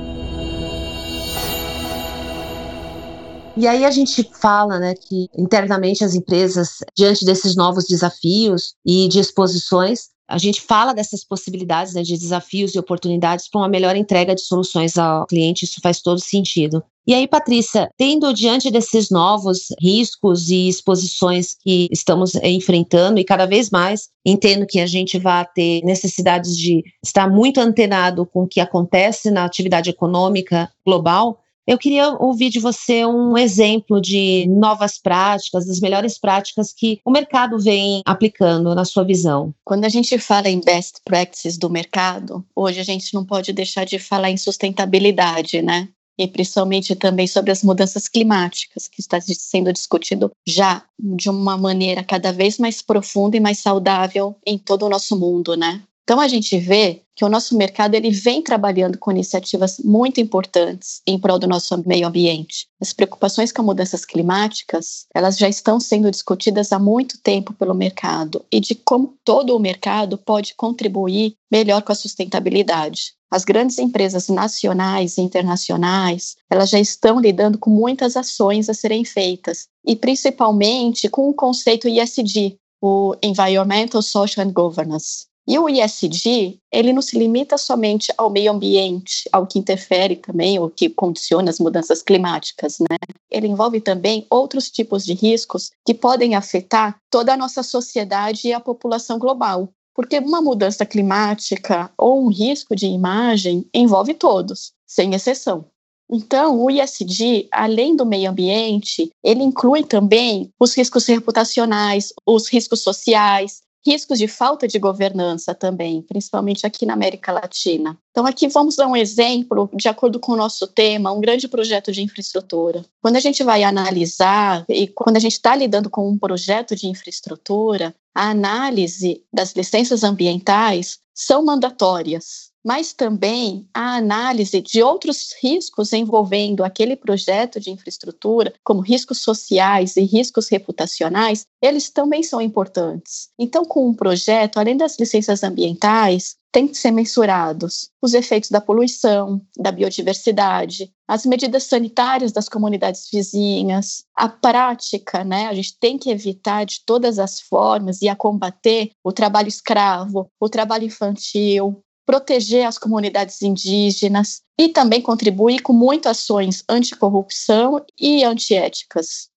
E 3.57 3.67
aí 3.67 3.85
a 3.85 3.91
gente 3.91 4.29
fala, 4.33 4.79
né, 4.79 4.95
que 4.95 5.29
internamente 5.37 6.03
as 6.03 6.13
empresas, 6.13 6.79
diante 6.95 7.23
desses 7.23 7.55
novos 7.55 7.85
desafios 7.85 8.75
e 8.85 9.07
de 9.07 9.19
exposições, 9.19 10.09
a 10.27 10.37
gente 10.37 10.61
fala 10.61 10.93
dessas 10.93 11.23
possibilidades, 11.23 11.93
né, 11.93 12.01
de 12.01 12.17
desafios 12.17 12.73
e 12.73 12.79
oportunidades 12.79 13.49
para 13.49 13.61
uma 13.61 13.69
melhor 13.69 13.95
entrega 13.95 14.33
de 14.33 14.41
soluções 14.41 14.97
ao 14.97 15.25
cliente, 15.27 15.65
isso 15.65 15.79
faz 15.81 16.01
todo 16.01 16.19
sentido. 16.19 16.83
E 17.07 17.13
aí, 17.13 17.27
Patrícia, 17.27 17.87
tendo 17.95 18.33
diante 18.33 18.71
desses 18.71 19.11
novos 19.11 19.67
riscos 19.79 20.49
e 20.49 20.67
exposições 20.67 21.55
que 21.61 21.87
estamos 21.91 22.33
enfrentando, 22.35 23.19
e 23.19 23.23
cada 23.23 23.45
vez 23.45 23.69
mais 23.69 24.09
entendo 24.25 24.65
que 24.65 24.79
a 24.79 24.87
gente 24.87 25.19
vai 25.19 25.45
ter 25.53 25.83
necessidades 25.83 26.57
de 26.57 26.81
estar 27.03 27.29
muito 27.29 27.59
antenado 27.59 28.25
com 28.25 28.43
o 28.43 28.47
que 28.47 28.59
acontece 28.59 29.29
na 29.29 29.45
atividade 29.45 29.91
econômica 29.91 30.67
global, 30.83 31.39
eu 31.67 31.77
queria 31.77 32.09
ouvir 32.19 32.49
de 32.49 32.59
você 32.59 33.05
um 33.05 33.37
exemplo 33.37 33.99
de 33.99 34.45
novas 34.47 34.97
práticas, 34.97 35.65
das 35.65 35.79
melhores 35.79 36.17
práticas 36.17 36.71
que 36.71 36.99
o 37.03 37.11
mercado 37.11 37.57
vem 37.59 38.01
aplicando 38.05 38.75
na 38.75 38.85
sua 38.85 39.03
visão. 39.03 39.53
Quando 39.63 39.85
a 39.85 39.89
gente 39.89 40.17
fala 40.19 40.49
em 40.49 40.61
best 40.61 40.99
practices 41.03 41.57
do 41.57 41.69
mercado, 41.69 42.45
hoje 42.55 42.79
a 42.79 42.83
gente 42.83 43.13
não 43.13 43.25
pode 43.25 43.51
deixar 43.51 43.85
de 43.85 43.97
falar 43.97 44.29
em 44.29 44.37
sustentabilidade, 44.37 45.61
né? 45.61 45.89
E 46.17 46.27
principalmente 46.27 46.95
também 46.95 47.27
sobre 47.27 47.51
as 47.51 47.61
mudanças 47.61 48.07
climáticas, 48.07 48.87
que 48.87 49.01
está 49.01 49.19
sendo 49.19 49.73
discutido 49.73 50.31
já 50.47 50.83
de 50.97 51.29
uma 51.29 51.57
maneira 51.57 52.03
cada 52.03 52.31
vez 52.31 52.57
mais 52.57 52.81
profunda 52.81 53.35
e 53.35 53.41
mais 53.41 53.59
saudável 53.59 54.35
em 54.45 54.57
todo 54.57 54.85
o 54.85 54.89
nosso 54.89 55.19
mundo, 55.19 55.57
né? 55.57 55.83
Então 56.05 56.19
a 56.19 56.27
gente 56.27 56.55
vê 56.59 57.01
que 57.15 57.25
o 57.25 57.29
nosso 57.29 57.57
mercado 57.57 57.95
ele 57.95 58.11
vem 58.11 58.39
trabalhando 58.39 58.95
com 58.99 59.09
iniciativas 59.09 59.79
muito 59.79 60.21
importantes 60.21 61.01
em 61.07 61.17
prol 61.17 61.39
do 61.39 61.47
nosso 61.47 61.75
meio 61.83 62.07
ambiente. 62.07 62.67
As 62.79 62.93
preocupações 62.93 63.51
com 63.51 63.63
mudanças 63.63 64.05
climáticas, 64.05 65.07
elas 65.15 65.35
já 65.35 65.49
estão 65.49 65.79
sendo 65.79 66.11
discutidas 66.11 66.71
há 66.71 66.77
muito 66.77 67.19
tempo 67.23 67.53
pelo 67.53 67.73
mercado 67.73 68.45
e 68.51 68.59
de 68.59 68.75
como 68.75 69.17
todo 69.25 69.55
o 69.55 69.59
mercado 69.59 70.15
pode 70.15 70.53
contribuir 70.53 71.33
melhor 71.51 71.81
com 71.81 71.91
a 71.91 71.95
sustentabilidade. 71.95 73.13
As 73.31 73.43
grandes 73.43 73.79
empresas 73.79 74.29
nacionais 74.29 75.17
e 75.17 75.21
internacionais, 75.21 76.35
elas 76.51 76.69
já 76.69 76.79
estão 76.79 77.19
lidando 77.19 77.57
com 77.57 77.71
muitas 77.71 78.15
ações 78.15 78.69
a 78.69 78.75
serem 78.75 79.03
feitas 79.03 79.65
e 79.83 79.95
principalmente 79.95 81.09
com 81.09 81.27
o 81.29 81.33
conceito 81.33 81.87
ISD, 81.87 82.57
o 82.79 83.15
Environmental, 83.23 84.03
Social 84.03 84.45
and 84.45 84.51
Governance. 84.51 85.25
E 85.47 85.59
o 85.59 85.69
ISD, 85.69 86.59
ele 86.71 86.91
não 86.91 87.03
se 87.03 87.17
limita 87.19 87.55
somente 87.57 88.11
ao 88.17 88.31
meio 88.31 88.51
ambiente, 88.51 89.29
ao 89.31 89.45
que 89.45 89.59
interfere 89.59 90.15
também, 90.15 90.57
ou 90.57 90.69
que 90.71 90.89
condiciona 90.89 91.51
as 91.51 91.59
mudanças 91.59 92.01
climáticas, 92.01 92.79
né? 92.79 92.97
Ele 93.29 93.47
envolve 93.47 93.79
também 93.79 94.25
outros 94.29 94.71
tipos 94.71 95.05
de 95.05 95.13
riscos 95.13 95.69
que 95.85 95.93
podem 95.93 96.33
afetar 96.33 96.97
toda 97.11 97.33
a 97.33 97.37
nossa 97.37 97.61
sociedade 97.61 98.47
e 98.47 98.53
a 98.53 98.59
população 98.59 99.19
global. 99.19 99.69
Porque 99.93 100.17
uma 100.17 100.41
mudança 100.41 100.85
climática 100.85 101.91
ou 101.97 102.25
um 102.25 102.27
risco 102.27 102.75
de 102.75 102.87
imagem 102.87 103.69
envolve 103.73 104.15
todos, 104.15 104.73
sem 104.85 105.13
exceção. 105.13 105.65
Então, 106.11 106.61
o 106.61 106.69
ISD, 106.69 107.47
além 107.51 107.95
do 107.95 108.05
meio 108.05 108.29
ambiente, 108.29 109.09
ele 109.23 109.43
inclui 109.43 109.83
também 109.83 110.51
os 110.59 110.75
riscos 110.75 111.05
reputacionais, 111.07 112.13
os 112.25 112.47
riscos 112.47 112.81
sociais, 112.81 113.61
riscos 113.85 114.17
de 114.17 114.27
falta 114.27 114.67
de 114.67 114.79
governança 114.79 115.53
também, 115.53 116.01
principalmente 116.01 116.65
aqui 116.65 116.85
na 116.85 116.93
América 116.93 117.31
Latina. 117.31 117.97
Então, 118.11 118.25
aqui 118.25 118.47
vamos 118.47 118.75
dar 118.75 118.87
um 118.87 118.95
exemplo, 118.95 119.69
de 119.73 119.87
acordo 119.87 120.19
com 120.19 120.31
o 120.31 120.37
nosso 120.37 120.65
tema, 120.67 121.11
um 121.11 121.21
grande 121.21 121.47
projeto 121.47 121.91
de 121.91 122.01
infraestrutura. 122.01 122.83
Quando 123.01 123.17
a 123.17 123.19
gente 123.19 123.43
vai 123.43 123.63
analisar 123.63 124.65
e 124.67 124.87
quando 124.87 125.17
a 125.17 125.19
gente 125.19 125.33
está 125.33 125.55
lidando 125.55 125.89
com 125.89 126.09
um 126.09 126.17
projeto 126.17 126.75
de 126.75 126.87
infraestrutura, 126.87 127.93
a 128.13 128.29
análise 128.29 129.23
das 129.31 129.53
licenças 129.53 130.03
ambientais 130.03 130.99
são 131.13 131.43
mandatórias 131.43 132.54
mas 132.65 132.91
também 132.93 133.69
a 133.71 133.95
análise 133.97 134.59
de 134.59 134.81
outros 134.81 135.35
riscos 135.39 135.93
envolvendo 135.93 136.63
aquele 136.63 136.95
projeto 136.95 137.59
de 137.59 137.69
infraestrutura, 137.69 138.51
como 138.63 138.81
riscos 138.81 139.19
sociais 139.19 139.95
e 139.95 140.01
riscos 140.01 140.49
reputacionais, 140.49 141.45
eles 141.61 141.91
também 141.91 142.23
são 142.23 142.41
importantes. 142.41 143.29
Então, 143.37 143.63
com 143.63 143.87
um 143.87 143.93
projeto, 143.93 144.57
além 144.57 144.75
das 144.75 144.97
licenças 144.97 145.43
ambientais, 145.43 146.35
tem 146.55 146.69
que 146.69 146.77
ser 146.77 146.91
mensurados 146.91 147.89
os 148.01 148.13
efeitos 148.13 148.49
da 148.49 148.61
poluição, 148.61 149.41
da 149.57 149.73
biodiversidade, 149.73 150.89
as 151.05 151.25
medidas 151.25 151.63
sanitárias 151.63 152.31
das 152.31 152.47
comunidades 152.47 153.09
vizinhas, 153.11 154.05
a 154.15 154.29
prática, 154.29 155.23
né? 155.25 155.47
A 155.47 155.53
gente 155.53 155.77
tem 155.77 155.97
que 155.97 156.09
evitar 156.09 156.65
de 156.65 156.79
todas 156.85 157.19
as 157.19 157.41
formas 157.41 158.01
e 158.01 158.07
a 158.07 158.15
combater 158.15 158.91
o 159.03 159.11
trabalho 159.11 159.49
escravo, 159.49 160.29
o 160.39 160.47
trabalho 160.47 160.85
infantil, 160.85 161.83
proteger 162.05 162.65
as 162.65 162.77
comunidades 162.77 163.41
indígenas 163.41 164.41
e 164.57 164.69
também 164.69 165.01
contribuir 165.01 165.61
com 165.61 165.73
muitas 165.73 166.19
ações 166.19 166.63
anticorrupção 166.69 167.83
e 167.99 168.23
antiéticas. 168.23 169.29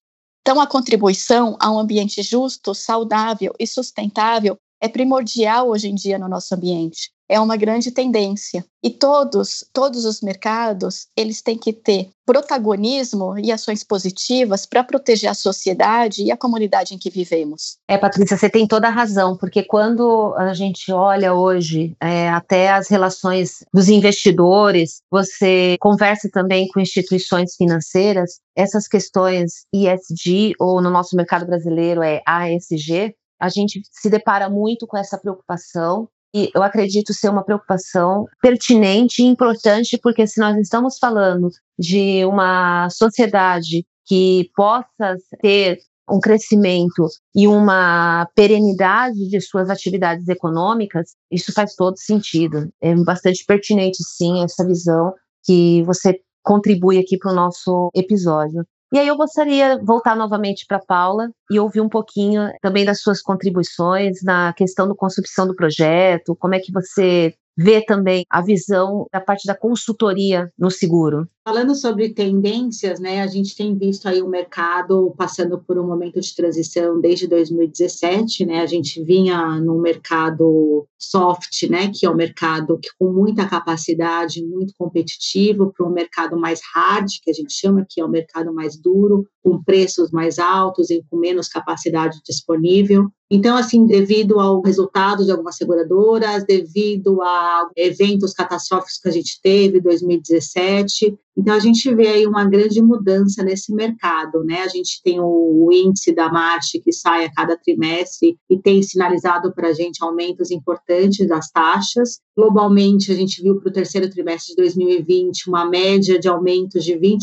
Então, 0.42 0.60
a 0.60 0.66
contribuição 0.66 1.56
a 1.60 1.70
um 1.70 1.78
ambiente 1.78 2.22
justo, 2.22 2.74
saudável 2.74 3.52
e 3.58 3.66
sustentável 3.66 4.56
é 4.80 4.88
primordial 4.88 5.68
hoje 5.70 5.88
em 5.88 5.94
dia 5.94 6.18
no 6.18 6.28
nosso 6.28 6.54
ambiente 6.54 7.10
é 7.28 7.38
uma 7.38 7.56
grande 7.56 7.90
tendência. 7.90 8.64
E 8.82 8.90
todos, 8.90 9.64
todos 9.72 10.04
os 10.04 10.20
mercados, 10.20 11.08
eles 11.16 11.42
têm 11.42 11.58
que 11.58 11.72
ter 11.72 12.10
protagonismo 12.24 13.38
e 13.38 13.50
ações 13.50 13.82
positivas 13.82 14.64
para 14.66 14.84
proteger 14.84 15.30
a 15.30 15.34
sociedade 15.34 16.22
e 16.22 16.30
a 16.30 16.36
comunidade 16.36 16.94
em 16.94 16.98
que 16.98 17.10
vivemos. 17.10 17.78
É, 17.88 17.98
Patrícia, 17.98 18.36
você 18.36 18.48
tem 18.48 18.66
toda 18.66 18.86
a 18.86 18.90
razão, 18.90 19.36
porque 19.36 19.62
quando 19.62 20.34
a 20.36 20.54
gente 20.54 20.92
olha 20.92 21.34
hoje 21.34 21.96
é, 22.00 22.28
até 22.28 22.70
as 22.70 22.88
relações 22.88 23.64
dos 23.72 23.88
investidores, 23.88 25.02
você 25.10 25.76
conversa 25.80 26.28
também 26.32 26.68
com 26.68 26.80
instituições 26.80 27.56
financeiras, 27.56 28.40
essas 28.54 28.86
questões 28.86 29.64
ISD, 29.72 30.52
ou 30.60 30.80
no 30.80 30.90
nosso 30.90 31.16
mercado 31.16 31.46
brasileiro 31.46 32.02
é 32.02 32.22
ASG, 32.26 33.14
a 33.40 33.48
gente 33.48 33.80
se 33.90 34.10
depara 34.10 34.50
muito 34.50 34.86
com 34.86 34.96
essa 34.96 35.16
preocupação 35.16 36.08
eu 36.34 36.62
acredito 36.62 37.14
ser 37.14 37.28
uma 37.30 37.44
preocupação 37.44 38.26
pertinente 38.40 39.22
e 39.22 39.26
importante, 39.26 39.98
porque 40.02 40.26
se 40.26 40.40
nós 40.40 40.56
estamos 40.58 40.98
falando 40.98 41.48
de 41.78 42.24
uma 42.24 42.88
sociedade 42.90 43.86
que 44.06 44.50
possa 44.54 45.16
ter 45.40 45.78
um 46.10 46.20
crescimento 46.20 47.06
e 47.34 47.46
uma 47.46 48.26
perenidade 48.34 49.28
de 49.28 49.40
suas 49.40 49.68
atividades 49.68 50.26
econômicas, 50.28 51.14
isso 51.30 51.52
faz 51.52 51.74
todo 51.74 51.98
sentido. 51.98 52.68
É 52.80 52.94
bastante 52.94 53.44
pertinente, 53.44 53.98
sim, 54.02 54.42
essa 54.42 54.66
visão 54.66 55.12
que 55.44 55.82
você 55.82 56.18
contribui 56.42 56.98
aqui 56.98 57.18
para 57.18 57.30
o 57.30 57.34
nosso 57.34 57.90
episódio. 57.94 58.64
E 58.90 58.98
aí 58.98 59.06
eu 59.06 59.16
gostaria 59.16 59.78
de 59.78 59.84
voltar 59.84 60.16
novamente 60.16 60.64
para 60.66 60.78
Paula 60.78 61.30
e 61.50 61.60
ouvir 61.60 61.80
um 61.80 61.88
pouquinho 61.88 62.50
também 62.62 62.86
das 62.86 63.02
suas 63.02 63.20
contribuições 63.20 64.22
na 64.22 64.52
questão 64.54 64.88
da 64.88 64.94
construção 64.94 65.46
do 65.46 65.54
projeto, 65.54 66.34
como 66.36 66.54
é 66.54 66.58
que 66.58 66.72
você 66.72 67.34
vê 67.58 67.84
também 67.84 68.24
a 68.30 68.40
visão 68.40 69.06
da 69.12 69.20
parte 69.20 69.44
da 69.44 69.54
consultoria 69.54 70.48
no 70.56 70.70
seguro. 70.70 71.26
Falando 71.44 71.74
sobre 71.74 72.10
tendências, 72.10 73.00
né, 73.00 73.20
a 73.20 73.26
gente 73.26 73.56
tem 73.56 73.76
visto 73.76 74.06
aí 74.06 74.22
o 74.22 74.28
mercado 74.28 75.12
passando 75.18 75.58
por 75.58 75.76
um 75.76 75.84
momento 75.84 76.20
de 76.20 76.36
transição 76.36 77.00
desde 77.00 77.26
2017, 77.26 78.46
né, 78.46 78.60
a 78.60 78.66
gente 78.66 79.02
vinha 79.02 79.60
no 79.60 79.80
mercado 79.80 80.86
soft, 80.98 81.62
né, 81.70 81.90
que 81.94 82.04
é 82.04 82.10
um 82.10 82.14
mercado 82.14 82.78
que, 82.78 82.88
com 82.98 83.12
muita 83.12 83.46
capacidade, 83.46 84.44
muito 84.44 84.74
competitivo, 84.76 85.72
para 85.72 85.86
um 85.86 85.92
mercado 85.92 86.38
mais 86.38 86.60
hard, 86.74 87.06
que 87.22 87.30
a 87.30 87.34
gente 87.34 87.52
chama, 87.52 87.86
que 87.88 88.00
é 88.00 88.04
o 88.04 88.08
um 88.08 88.10
mercado 88.10 88.52
mais 88.52 88.76
duro, 88.76 89.26
com 89.42 89.62
preços 89.62 90.10
mais 90.10 90.38
altos 90.38 90.90
e 90.90 91.02
com 91.08 91.16
menos 91.16 91.48
capacidade 91.48 92.20
disponível. 92.26 93.08
Então, 93.30 93.56
assim, 93.56 93.86
devido 93.86 94.40
ao 94.40 94.62
resultado 94.62 95.24
de 95.24 95.30
algumas 95.30 95.56
seguradoras, 95.56 96.44
devido 96.44 97.20
a 97.22 97.68
eventos 97.76 98.32
catastróficos 98.32 98.98
que 98.98 99.08
a 99.08 99.12
gente 99.12 99.38
teve 99.42 99.78
em 99.78 99.82
2017, 99.82 101.16
então, 101.38 101.54
a 101.54 101.60
gente 101.60 101.94
vê 101.94 102.08
aí 102.08 102.26
uma 102.26 102.44
grande 102.44 102.82
mudança 102.82 103.44
nesse 103.44 103.72
mercado, 103.72 104.42
né? 104.42 104.62
A 104.62 104.66
gente 104.66 105.00
tem 105.04 105.20
o, 105.20 105.68
índice 105.70 106.12
da 106.12 106.28
March 106.28 106.72
que 106.82 106.90
sai 106.90 107.26
a 107.26 107.32
cada 107.32 107.56
trimestre 107.56 108.36
e 108.50 108.58
tem 108.60 108.82
sinalizado 108.82 109.54
para 109.54 109.68
a 109.68 109.72
gente 109.72 110.02
aumentos 110.02 110.50
importantes 110.50 111.28
das 111.28 111.48
taxas. 111.52 112.18
Globalmente, 112.36 113.12
a 113.12 113.14
gente 113.14 113.40
viu 113.40 113.60
para 113.60 113.68
o 113.68 113.72
terceiro 113.72 114.10
trimestre 114.10 114.56
de 114.56 114.62
2020 114.62 115.48
uma 115.48 115.64
média 115.64 116.18
de 116.18 116.26
aumentos 116.26 116.82
de 116.84 116.94
20% 116.94 117.22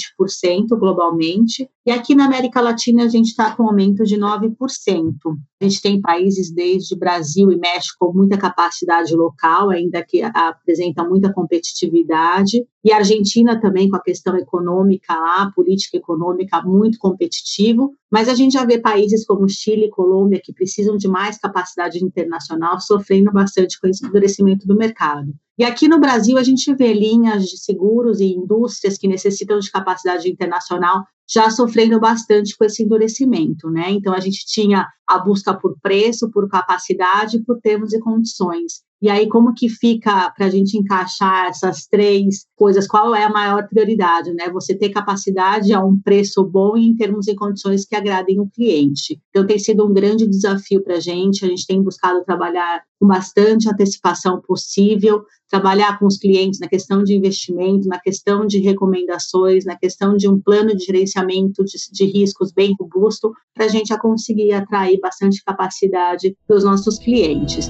globalmente. 0.80 1.70
E 1.88 1.92
aqui 1.92 2.16
na 2.16 2.26
América 2.26 2.60
Latina, 2.62 3.04
a 3.04 3.08
gente 3.08 3.28
está 3.28 3.56
com 3.56 3.62
um 3.62 3.68
aumento 3.68 4.04
de 4.04 4.18
9%. 4.18 4.56
A 5.62 5.64
gente 5.64 5.82
tem 5.84 6.02
países 6.02 6.52
desde 6.52 6.98
Brasil 6.98 7.52
e 7.52 7.58
México 7.58 8.08
com 8.08 8.12
muita 8.12 8.40
capacidade 8.40 9.16
local, 9.16 9.70
ainda 9.70 10.04
que 10.04 10.24
apresenta 10.24 11.04
muita 11.04 11.32
competitividade. 11.32 12.66
E 12.84 12.92
a 12.92 12.98
Argentina 12.98 13.62
também 13.62 13.88
com 13.88 13.98
a 13.98 14.02
questão 14.02 14.36
econômica 14.36 15.14
lá, 15.14 15.52
política 15.56 15.98
econômica 15.98 16.60
muito 16.64 16.98
competitivo, 16.98 17.94
mas 18.12 18.30
a 18.30 18.34
gente 18.34 18.54
já 18.54 18.66
vê 18.66 18.80
países 18.80 19.24
como 19.24 19.48
Chile 19.48 19.86
e 19.86 19.92
Colômbia 19.92 20.42
que 20.44 20.54
precisam 20.54 20.98
de 20.98 21.08
mais 21.08 21.38
capacidade 21.38 22.04
internacional 22.04 22.80
sofrendo 22.80 23.32
bastante 23.32 23.80
com 23.80 23.88
esse 23.88 24.04
endurecimento 24.04 24.68
do 24.68 24.76
mercado. 24.76 25.32
E 25.58 25.64
aqui 25.64 25.88
no 25.88 26.00
Brasil 26.00 26.38
a 26.38 26.44
gente 26.44 26.74
vê 26.76 26.94
linhas 26.94 27.46
de 27.46 27.58
seguros 27.58 28.20
e 28.20 28.26
indústrias 28.26 28.98
que 28.98 29.08
necessitam 29.08 29.58
de 29.60 29.72
capacidade 29.72 30.30
internacional 30.30 31.04
já 31.28 31.50
sofrendo 31.50 32.00
bastante 32.00 32.56
com 32.58 32.66
esse 32.66 32.84
endurecimento, 32.84 33.70
né? 33.70 33.90
Então 33.90 34.14
a 34.14 34.20
gente 34.20 34.46
tinha 34.46 34.88
a 35.08 35.18
busca 35.18 35.54
por 35.54 35.76
preço, 35.82 36.30
por 36.30 36.48
capacidade, 36.50 37.42
por 37.44 37.60
termos 37.62 37.94
e 37.94 38.00
condições. 38.00 38.84
E 39.06 39.10
aí, 39.12 39.30
como 39.30 39.54
que 39.54 39.70
fica 39.70 40.32
para 40.32 40.48
a 40.48 40.50
gente 40.50 40.76
encaixar 40.76 41.46
essas 41.46 41.86
três 41.86 42.48
coisas? 42.56 42.88
Qual 42.88 43.14
é 43.14 43.24
a 43.24 43.30
maior 43.30 43.68
prioridade, 43.68 44.34
né? 44.34 44.50
Você 44.50 44.74
ter 44.74 44.90
capacidade 44.90 45.72
a 45.74 45.80
um 45.80 46.02
preço 46.02 46.44
bom 46.44 46.76
e 46.76 46.88
em 46.88 46.96
termos 46.96 47.28
e 47.28 47.36
condições 47.36 47.86
que 47.86 47.96
agradem 47.96 48.40
o 48.40 48.50
cliente. 48.50 49.22
Então, 49.30 49.46
tem 49.46 49.60
sido 49.60 49.86
um 49.86 49.94
grande 49.94 50.26
desafio 50.26 50.84
para 50.84 50.96
a 50.96 51.00
gente. 51.00 51.46
A 51.46 51.48
gente 51.48 51.68
tem 51.68 51.84
buscado 51.84 52.26
trabalhar 52.26 52.82
com 53.00 53.06
bastante 53.06 53.70
antecipação 53.70 54.42
possível, 54.42 55.24
trabalhar 55.52 56.00
com 56.00 56.08
os 56.08 56.18
clientes 56.18 56.60
na 56.60 56.68
questão 56.68 57.04
de 57.04 57.16
investimento, 57.16 57.88
na 57.88 58.00
questão 58.00 58.48
de 58.48 58.58
recomendações, 58.58 59.66
na 59.66 59.78
questão 59.78 60.18
de 60.18 60.28
um 60.28 60.42
plano 60.42 60.76
de 60.76 60.84
gerenciamento 60.84 61.64
de, 61.64 61.78
de 61.92 62.06
riscos 62.06 62.52
bem 62.52 62.74
robusto, 62.80 63.32
para 63.54 63.66
a 63.66 63.70
gente 63.70 63.96
conseguir 64.00 64.52
atrair 64.54 65.00
bastante 65.00 65.44
capacidade 65.44 66.36
dos 66.50 66.64
nossos 66.64 66.98
clientes. 66.98 67.70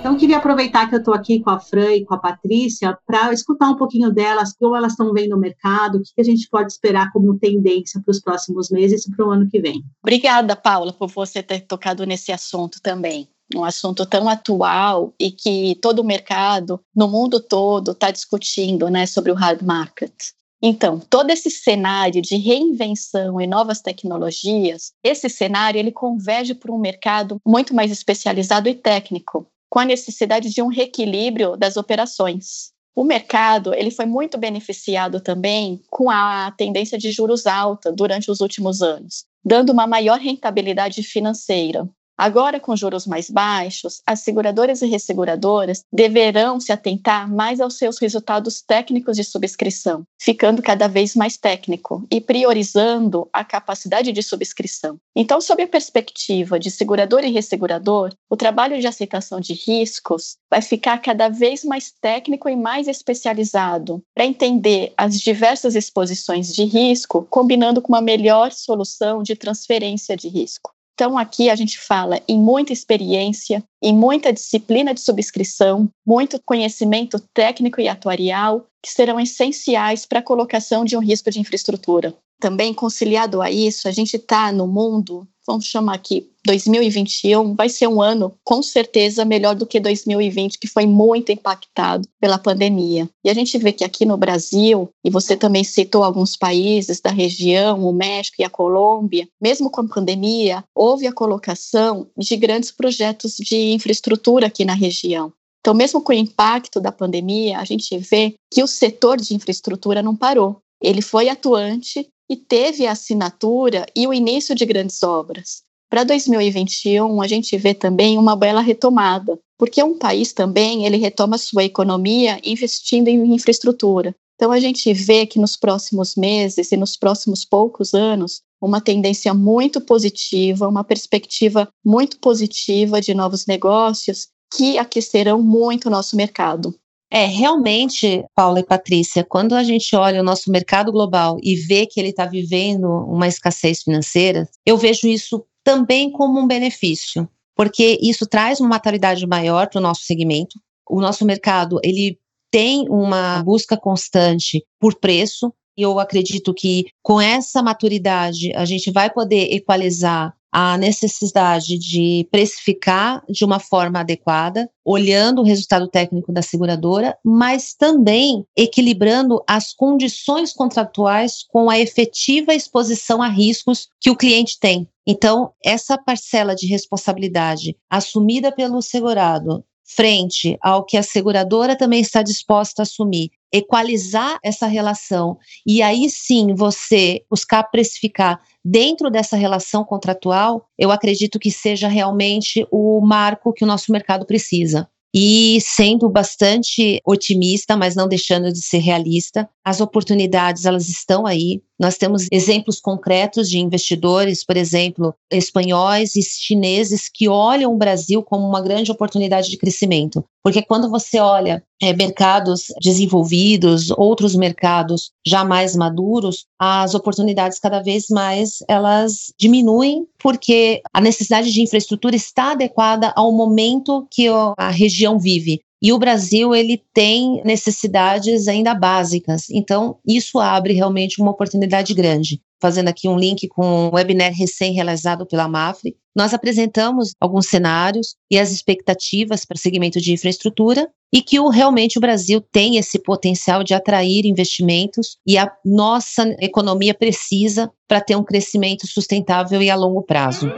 Então, 0.00 0.16
queria 0.16 0.38
aproveitar 0.38 0.88
que 0.88 0.94
eu 0.94 1.00
estou 1.00 1.12
aqui 1.12 1.40
com 1.40 1.50
a 1.50 1.58
Fran 1.58 1.92
e 1.92 2.04
com 2.04 2.14
a 2.14 2.18
Patrícia 2.18 2.96
para 3.04 3.32
escutar 3.32 3.68
um 3.68 3.76
pouquinho 3.76 4.12
delas, 4.12 4.54
como 4.56 4.76
elas 4.76 4.92
estão 4.92 5.12
vendo 5.12 5.34
o 5.34 5.38
mercado, 5.38 5.98
o 5.98 6.02
que 6.02 6.20
a 6.20 6.24
gente 6.24 6.48
pode 6.48 6.72
esperar 6.72 7.12
como 7.12 7.38
tendência 7.38 8.00
para 8.00 8.12
os 8.12 8.20
próximos 8.20 8.70
meses 8.70 9.06
e 9.06 9.10
para 9.10 9.26
o 9.26 9.30
ano 9.30 9.48
que 9.48 9.60
vem. 9.60 9.82
Obrigada, 10.02 10.54
Paula, 10.54 10.92
por 10.92 11.08
você 11.08 11.42
ter 11.42 11.62
tocado 11.62 12.06
nesse 12.06 12.30
assunto 12.32 12.80
também 12.80 13.28
um 13.56 13.64
assunto 13.64 14.04
tão 14.04 14.28
atual 14.28 15.14
e 15.18 15.30
que 15.30 15.74
todo 15.80 16.00
o 16.00 16.04
mercado 16.04 16.80
no 16.94 17.08
mundo 17.08 17.40
todo 17.40 17.92
está 17.92 18.10
discutindo, 18.10 18.90
né, 18.90 19.06
sobre 19.06 19.32
o 19.32 19.34
hard 19.34 19.62
market. 19.62 20.12
Então, 20.60 20.98
todo 20.98 21.30
esse 21.30 21.50
cenário 21.50 22.20
de 22.20 22.36
reinvenção 22.36 23.40
e 23.40 23.46
novas 23.46 23.80
tecnologias, 23.80 24.92
esse 25.04 25.28
cenário 25.30 25.78
ele 25.78 25.92
converge 25.92 26.54
para 26.54 26.72
um 26.72 26.78
mercado 26.78 27.40
muito 27.46 27.74
mais 27.74 27.92
especializado 27.92 28.68
e 28.68 28.74
técnico, 28.74 29.46
com 29.68 29.78
a 29.78 29.84
necessidade 29.84 30.50
de 30.50 30.62
um 30.62 30.68
reequilíbrio 30.68 31.56
das 31.56 31.76
operações. 31.76 32.72
O 32.94 33.04
mercado 33.04 33.72
ele 33.74 33.90
foi 33.90 34.06
muito 34.06 34.36
beneficiado 34.36 35.20
também 35.20 35.80
com 35.88 36.10
a 36.10 36.50
tendência 36.56 36.98
de 36.98 37.12
juros 37.12 37.46
alta 37.46 37.92
durante 37.92 38.30
os 38.30 38.40
últimos 38.40 38.82
anos, 38.82 39.24
dando 39.44 39.70
uma 39.70 39.86
maior 39.86 40.18
rentabilidade 40.18 41.02
financeira. 41.02 41.88
Agora, 42.20 42.58
com 42.58 42.74
juros 42.74 43.06
mais 43.06 43.30
baixos, 43.30 44.02
as 44.04 44.20
seguradoras 44.20 44.82
e 44.82 44.86
resseguradoras 44.86 45.84
deverão 45.92 46.58
se 46.58 46.72
atentar 46.72 47.32
mais 47.32 47.60
aos 47.60 47.78
seus 47.78 47.96
resultados 47.98 48.60
técnicos 48.60 49.16
de 49.16 49.22
subscrição, 49.22 50.02
ficando 50.20 50.60
cada 50.60 50.88
vez 50.88 51.14
mais 51.14 51.36
técnico 51.36 52.04
e 52.10 52.20
priorizando 52.20 53.28
a 53.32 53.44
capacidade 53.44 54.10
de 54.10 54.20
subscrição. 54.20 54.98
Então, 55.14 55.40
sob 55.40 55.62
a 55.62 55.68
perspectiva 55.68 56.58
de 56.58 56.72
segurador 56.72 57.22
e 57.22 57.30
ressegurador, 57.30 58.12
o 58.28 58.36
trabalho 58.36 58.80
de 58.80 58.88
aceitação 58.88 59.38
de 59.38 59.52
riscos 59.52 60.38
vai 60.50 60.60
ficar 60.60 60.98
cada 60.98 61.28
vez 61.28 61.62
mais 61.62 61.92
técnico 62.00 62.48
e 62.48 62.56
mais 62.56 62.88
especializado 62.88 64.02
para 64.12 64.26
entender 64.26 64.92
as 64.96 65.20
diversas 65.20 65.76
exposições 65.76 66.52
de 66.52 66.64
risco, 66.64 67.24
combinando 67.30 67.80
com 67.80 67.92
uma 67.92 68.02
melhor 68.02 68.50
solução 68.50 69.22
de 69.22 69.36
transferência 69.36 70.16
de 70.16 70.28
risco. 70.28 70.72
Então, 70.98 71.16
aqui 71.16 71.48
a 71.48 71.54
gente 71.54 71.78
fala 71.78 72.20
em 72.26 72.36
muita 72.36 72.72
experiência, 72.72 73.62
em 73.80 73.94
muita 73.94 74.32
disciplina 74.32 74.92
de 74.92 75.00
subscrição, 75.00 75.88
muito 76.04 76.42
conhecimento 76.44 77.20
técnico 77.32 77.80
e 77.80 77.86
atuarial, 77.86 78.66
que 78.82 78.90
serão 78.90 79.20
essenciais 79.20 80.04
para 80.04 80.18
a 80.18 80.22
colocação 80.22 80.84
de 80.84 80.96
um 80.96 81.00
risco 81.00 81.30
de 81.30 81.38
infraestrutura. 81.38 82.12
Também, 82.40 82.74
conciliado 82.74 83.40
a 83.40 83.48
isso, 83.48 83.86
a 83.86 83.92
gente 83.92 84.16
está 84.16 84.50
no 84.50 84.66
mundo 84.66 85.24
vamos 85.48 85.64
chamar 85.64 85.94
aqui 85.94 86.30
2021, 86.44 87.54
vai 87.54 87.70
ser 87.70 87.86
um 87.88 88.02
ano 88.02 88.34
com 88.44 88.62
certeza 88.62 89.24
melhor 89.24 89.54
do 89.54 89.66
que 89.66 89.80
2020, 89.80 90.58
que 90.58 90.66
foi 90.66 90.86
muito 90.86 91.32
impactado 91.32 92.06
pela 92.20 92.38
pandemia. 92.38 93.08
E 93.24 93.30
a 93.30 93.34
gente 93.34 93.56
vê 93.56 93.72
que 93.72 93.82
aqui 93.82 94.04
no 94.04 94.18
Brasil, 94.18 94.90
e 95.02 95.08
você 95.08 95.36
também 95.36 95.64
citou 95.64 96.04
alguns 96.04 96.36
países 96.36 97.00
da 97.00 97.10
região, 97.10 97.82
o 97.82 97.92
México 97.94 98.36
e 98.38 98.44
a 98.44 98.50
Colômbia, 98.50 99.26
mesmo 99.40 99.70
com 99.70 99.80
a 99.80 99.88
pandemia, 99.88 100.62
houve 100.74 101.06
a 101.06 101.12
colocação 101.12 102.06
de 102.16 102.36
grandes 102.36 102.70
projetos 102.70 103.36
de 103.36 103.72
infraestrutura 103.72 104.48
aqui 104.48 104.66
na 104.66 104.74
região. 104.74 105.32
Então, 105.60 105.74
mesmo 105.74 106.02
com 106.02 106.12
o 106.12 106.16
impacto 106.16 106.78
da 106.78 106.92
pandemia, 106.92 107.58
a 107.58 107.64
gente 107.64 107.96
vê 107.98 108.34
que 108.52 108.62
o 108.62 108.66
setor 108.66 109.16
de 109.16 109.34
infraestrutura 109.34 110.02
não 110.02 110.14
parou. 110.14 110.60
Ele 110.80 111.02
foi 111.02 111.28
atuante 111.28 112.08
e 112.28 112.36
teve 112.36 112.86
a 112.86 112.92
assinatura 112.92 113.86
e 113.96 114.06
o 114.06 114.12
início 114.12 114.54
de 114.54 114.64
grandes 114.64 115.02
obras. 115.02 115.62
Para 115.90 116.04
2021, 116.04 117.22
a 117.22 117.26
gente 117.26 117.56
vê 117.56 117.72
também 117.72 118.18
uma 118.18 118.36
bela 118.36 118.60
retomada, 118.60 119.38
porque 119.58 119.82
um 119.82 119.98
país 119.98 120.32
também 120.32 120.84
ele 120.84 120.98
retoma 120.98 121.38
sua 121.38 121.64
economia 121.64 122.38
investindo 122.44 123.08
em 123.08 123.34
infraestrutura. 123.34 124.14
Então 124.34 124.52
a 124.52 124.60
gente 124.60 124.92
vê 124.92 125.26
que 125.26 125.38
nos 125.38 125.56
próximos 125.56 126.14
meses 126.14 126.70
e 126.70 126.76
nos 126.76 126.96
próximos 126.96 127.44
poucos 127.44 127.94
anos 127.94 128.42
uma 128.60 128.80
tendência 128.80 129.32
muito 129.32 129.80
positiva, 129.80 130.68
uma 130.68 130.84
perspectiva 130.84 131.68
muito 131.84 132.18
positiva 132.18 133.00
de 133.00 133.14
novos 133.14 133.46
negócios 133.46 134.28
que 134.54 134.78
aquecerão 134.78 135.42
muito 135.42 135.86
o 135.86 135.90
nosso 135.90 136.16
mercado. 136.16 136.74
É, 137.10 137.24
realmente, 137.24 138.22
Paula 138.34 138.60
e 138.60 138.66
Patrícia, 138.66 139.24
quando 139.24 139.54
a 139.54 139.64
gente 139.64 139.96
olha 139.96 140.20
o 140.20 140.24
nosso 140.24 140.50
mercado 140.50 140.92
global 140.92 141.38
e 141.42 141.56
vê 141.56 141.86
que 141.86 141.98
ele 141.98 142.10
está 142.10 142.26
vivendo 142.26 142.84
uma 142.86 143.26
escassez 143.26 143.82
financeira, 143.82 144.46
eu 144.66 144.76
vejo 144.76 145.08
isso 145.08 145.44
também 145.64 146.10
como 146.12 146.38
um 146.38 146.46
benefício. 146.46 147.28
porque 147.56 147.98
isso 148.00 148.24
traz 148.24 148.60
uma 148.60 148.68
maturidade 148.68 149.26
maior 149.26 149.68
para 149.68 149.80
o 149.80 149.82
nosso 149.82 150.02
segmento. 150.02 150.60
O 150.88 151.00
nosso 151.00 151.24
mercado, 151.24 151.80
ele 151.82 152.16
tem 152.52 152.86
uma 152.88 153.42
busca 153.42 153.76
constante 153.76 154.64
por 154.78 154.94
preço, 154.94 155.52
e 155.76 155.82
eu 155.82 155.98
acredito 155.98 156.54
que 156.54 156.86
com 157.02 157.20
essa 157.20 157.60
maturidade 157.60 158.52
a 158.54 158.64
gente 158.64 158.92
vai 158.92 159.10
poder 159.12 159.52
equalizar 159.52 160.32
a 160.52 160.78
necessidade 160.78 161.78
de 161.78 162.26
precificar 162.30 163.22
de 163.28 163.44
uma 163.44 163.60
forma 163.60 164.00
adequada, 164.00 164.68
olhando 164.84 165.40
o 165.40 165.44
resultado 165.44 165.88
técnico 165.88 166.32
da 166.32 166.42
seguradora, 166.42 167.16
mas 167.24 167.74
também 167.74 168.44
equilibrando 168.56 169.42
as 169.46 169.72
condições 169.72 170.52
contratuais 170.52 171.44
com 171.50 171.68
a 171.68 171.78
efetiva 171.78 172.54
exposição 172.54 173.22
a 173.22 173.28
riscos 173.28 173.88
que 174.00 174.10
o 174.10 174.16
cliente 174.16 174.58
tem. 174.58 174.88
Então, 175.06 175.52
essa 175.64 175.96
parcela 175.96 176.54
de 176.54 176.66
responsabilidade 176.66 177.76
assumida 177.90 178.52
pelo 178.52 178.82
segurado 178.82 179.64
frente 179.96 180.58
ao 180.60 180.84
que 180.84 180.96
a 180.98 181.02
seguradora 181.02 181.74
também 181.74 182.00
está 182.00 182.22
disposta 182.22 182.82
a 182.82 182.84
assumir, 182.84 183.30
equalizar 183.52 184.38
essa 184.42 184.66
relação 184.66 185.38
e 185.66 185.82
aí 185.82 186.08
sim 186.10 186.54
você 186.54 187.22
buscar 187.30 187.62
precificar 187.64 188.40
dentro 188.64 189.10
dessa 189.10 189.36
relação 189.36 189.84
contratual, 189.84 190.66
eu 190.78 190.90
acredito 190.90 191.38
que 191.38 191.50
seja 191.50 191.88
realmente 191.88 192.66
o 192.70 193.00
marco 193.00 193.52
que 193.52 193.64
o 193.64 193.66
nosso 193.66 193.90
mercado 193.90 194.26
precisa. 194.26 194.88
E 195.14 195.58
sendo 195.62 196.08
bastante 196.10 197.00
otimista, 197.06 197.76
mas 197.76 197.96
não 197.96 198.06
deixando 198.06 198.52
de 198.52 198.60
ser 198.60 198.78
realista, 198.78 199.48
as 199.64 199.80
oportunidades 199.80 200.66
elas 200.66 200.88
estão 200.88 201.26
aí. 201.26 201.62
Nós 201.78 201.96
temos 201.96 202.26
exemplos 202.32 202.80
concretos 202.80 203.48
de 203.48 203.58
investidores, 203.58 204.44
por 204.44 204.56
exemplo, 204.56 205.14
espanhóis 205.30 206.16
e 206.16 206.22
chineses 206.22 207.08
que 207.12 207.28
olham 207.28 207.72
o 207.72 207.78
Brasil 207.78 208.22
como 208.22 208.46
uma 208.46 208.60
grande 208.60 208.90
oportunidade 208.90 209.48
de 209.48 209.56
crescimento. 209.56 210.24
Porque 210.42 210.62
quando 210.62 210.90
você 210.90 211.20
olha 211.20 211.62
é, 211.80 211.92
mercados 211.92 212.66
desenvolvidos, 212.80 213.90
outros 213.90 214.34
mercados 214.34 215.12
já 215.26 215.44
mais 215.44 215.76
maduros, 215.76 216.46
as 216.58 216.94
oportunidades 216.94 217.58
cada 217.60 217.80
vez 217.80 218.06
mais 218.10 218.58
elas 218.66 219.32
diminuem 219.38 220.06
porque 220.18 220.80
a 220.92 221.00
necessidade 221.00 221.52
de 221.52 221.62
infraestrutura 221.62 222.16
está 222.16 222.52
adequada 222.52 223.12
ao 223.14 223.30
momento 223.30 224.06
que 224.10 224.26
a 224.56 224.70
região 224.70 225.18
vive. 225.18 225.60
E 225.80 225.92
o 225.92 225.98
Brasil 225.98 226.54
ele 226.54 226.82
tem 226.92 227.40
necessidades 227.44 228.48
ainda 228.48 228.74
básicas, 228.74 229.48
então 229.50 229.96
isso 230.06 230.40
abre 230.40 230.74
realmente 230.74 231.20
uma 231.20 231.30
oportunidade 231.30 231.94
grande. 231.94 232.40
Fazendo 232.60 232.88
aqui 232.88 233.08
um 233.08 233.16
link 233.16 233.46
com 233.46 233.64
um 233.64 233.94
webinar 233.94 234.32
recém-realizado 234.32 235.24
pela 235.24 235.46
Mafre, 235.46 235.96
nós 236.16 236.34
apresentamos 236.34 237.12
alguns 237.20 237.46
cenários 237.46 238.16
e 238.28 238.36
as 238.36 238.50
expectativas 238.50 239.44
para 239.44 239.54
o 239.54 239.58
segmento 239.58 240.00
de 240.00 240.12
infraestrutura 240.12 240.88
e 241.12 241.22
que 241.22 241.38
o, 241.38 241.48
realmente 241.48 241.96
o 241.96 242.00
Brasil 242.00 242.40
tem 242.40 242.76
esse 242.76 242.98
potencial 242.98 243.62
de 243.62 243.72
atrair 243.74 244.26
investimentos 244.26 245.16
e 245.24 245.38
a 245.38 245.48
nossa 245.64 246.24
economia 246.40 246.92
precisa 246.92 247.70
para 247.86 248.00
ter 248.00 248.16
um 248.16 248.24
crescimento 248.24 248.86
sustentável 248.88 249.62
e 249.62 249.70
a 249.70 249.76
longo 249.76 250.02
prazo. 250.02 250.50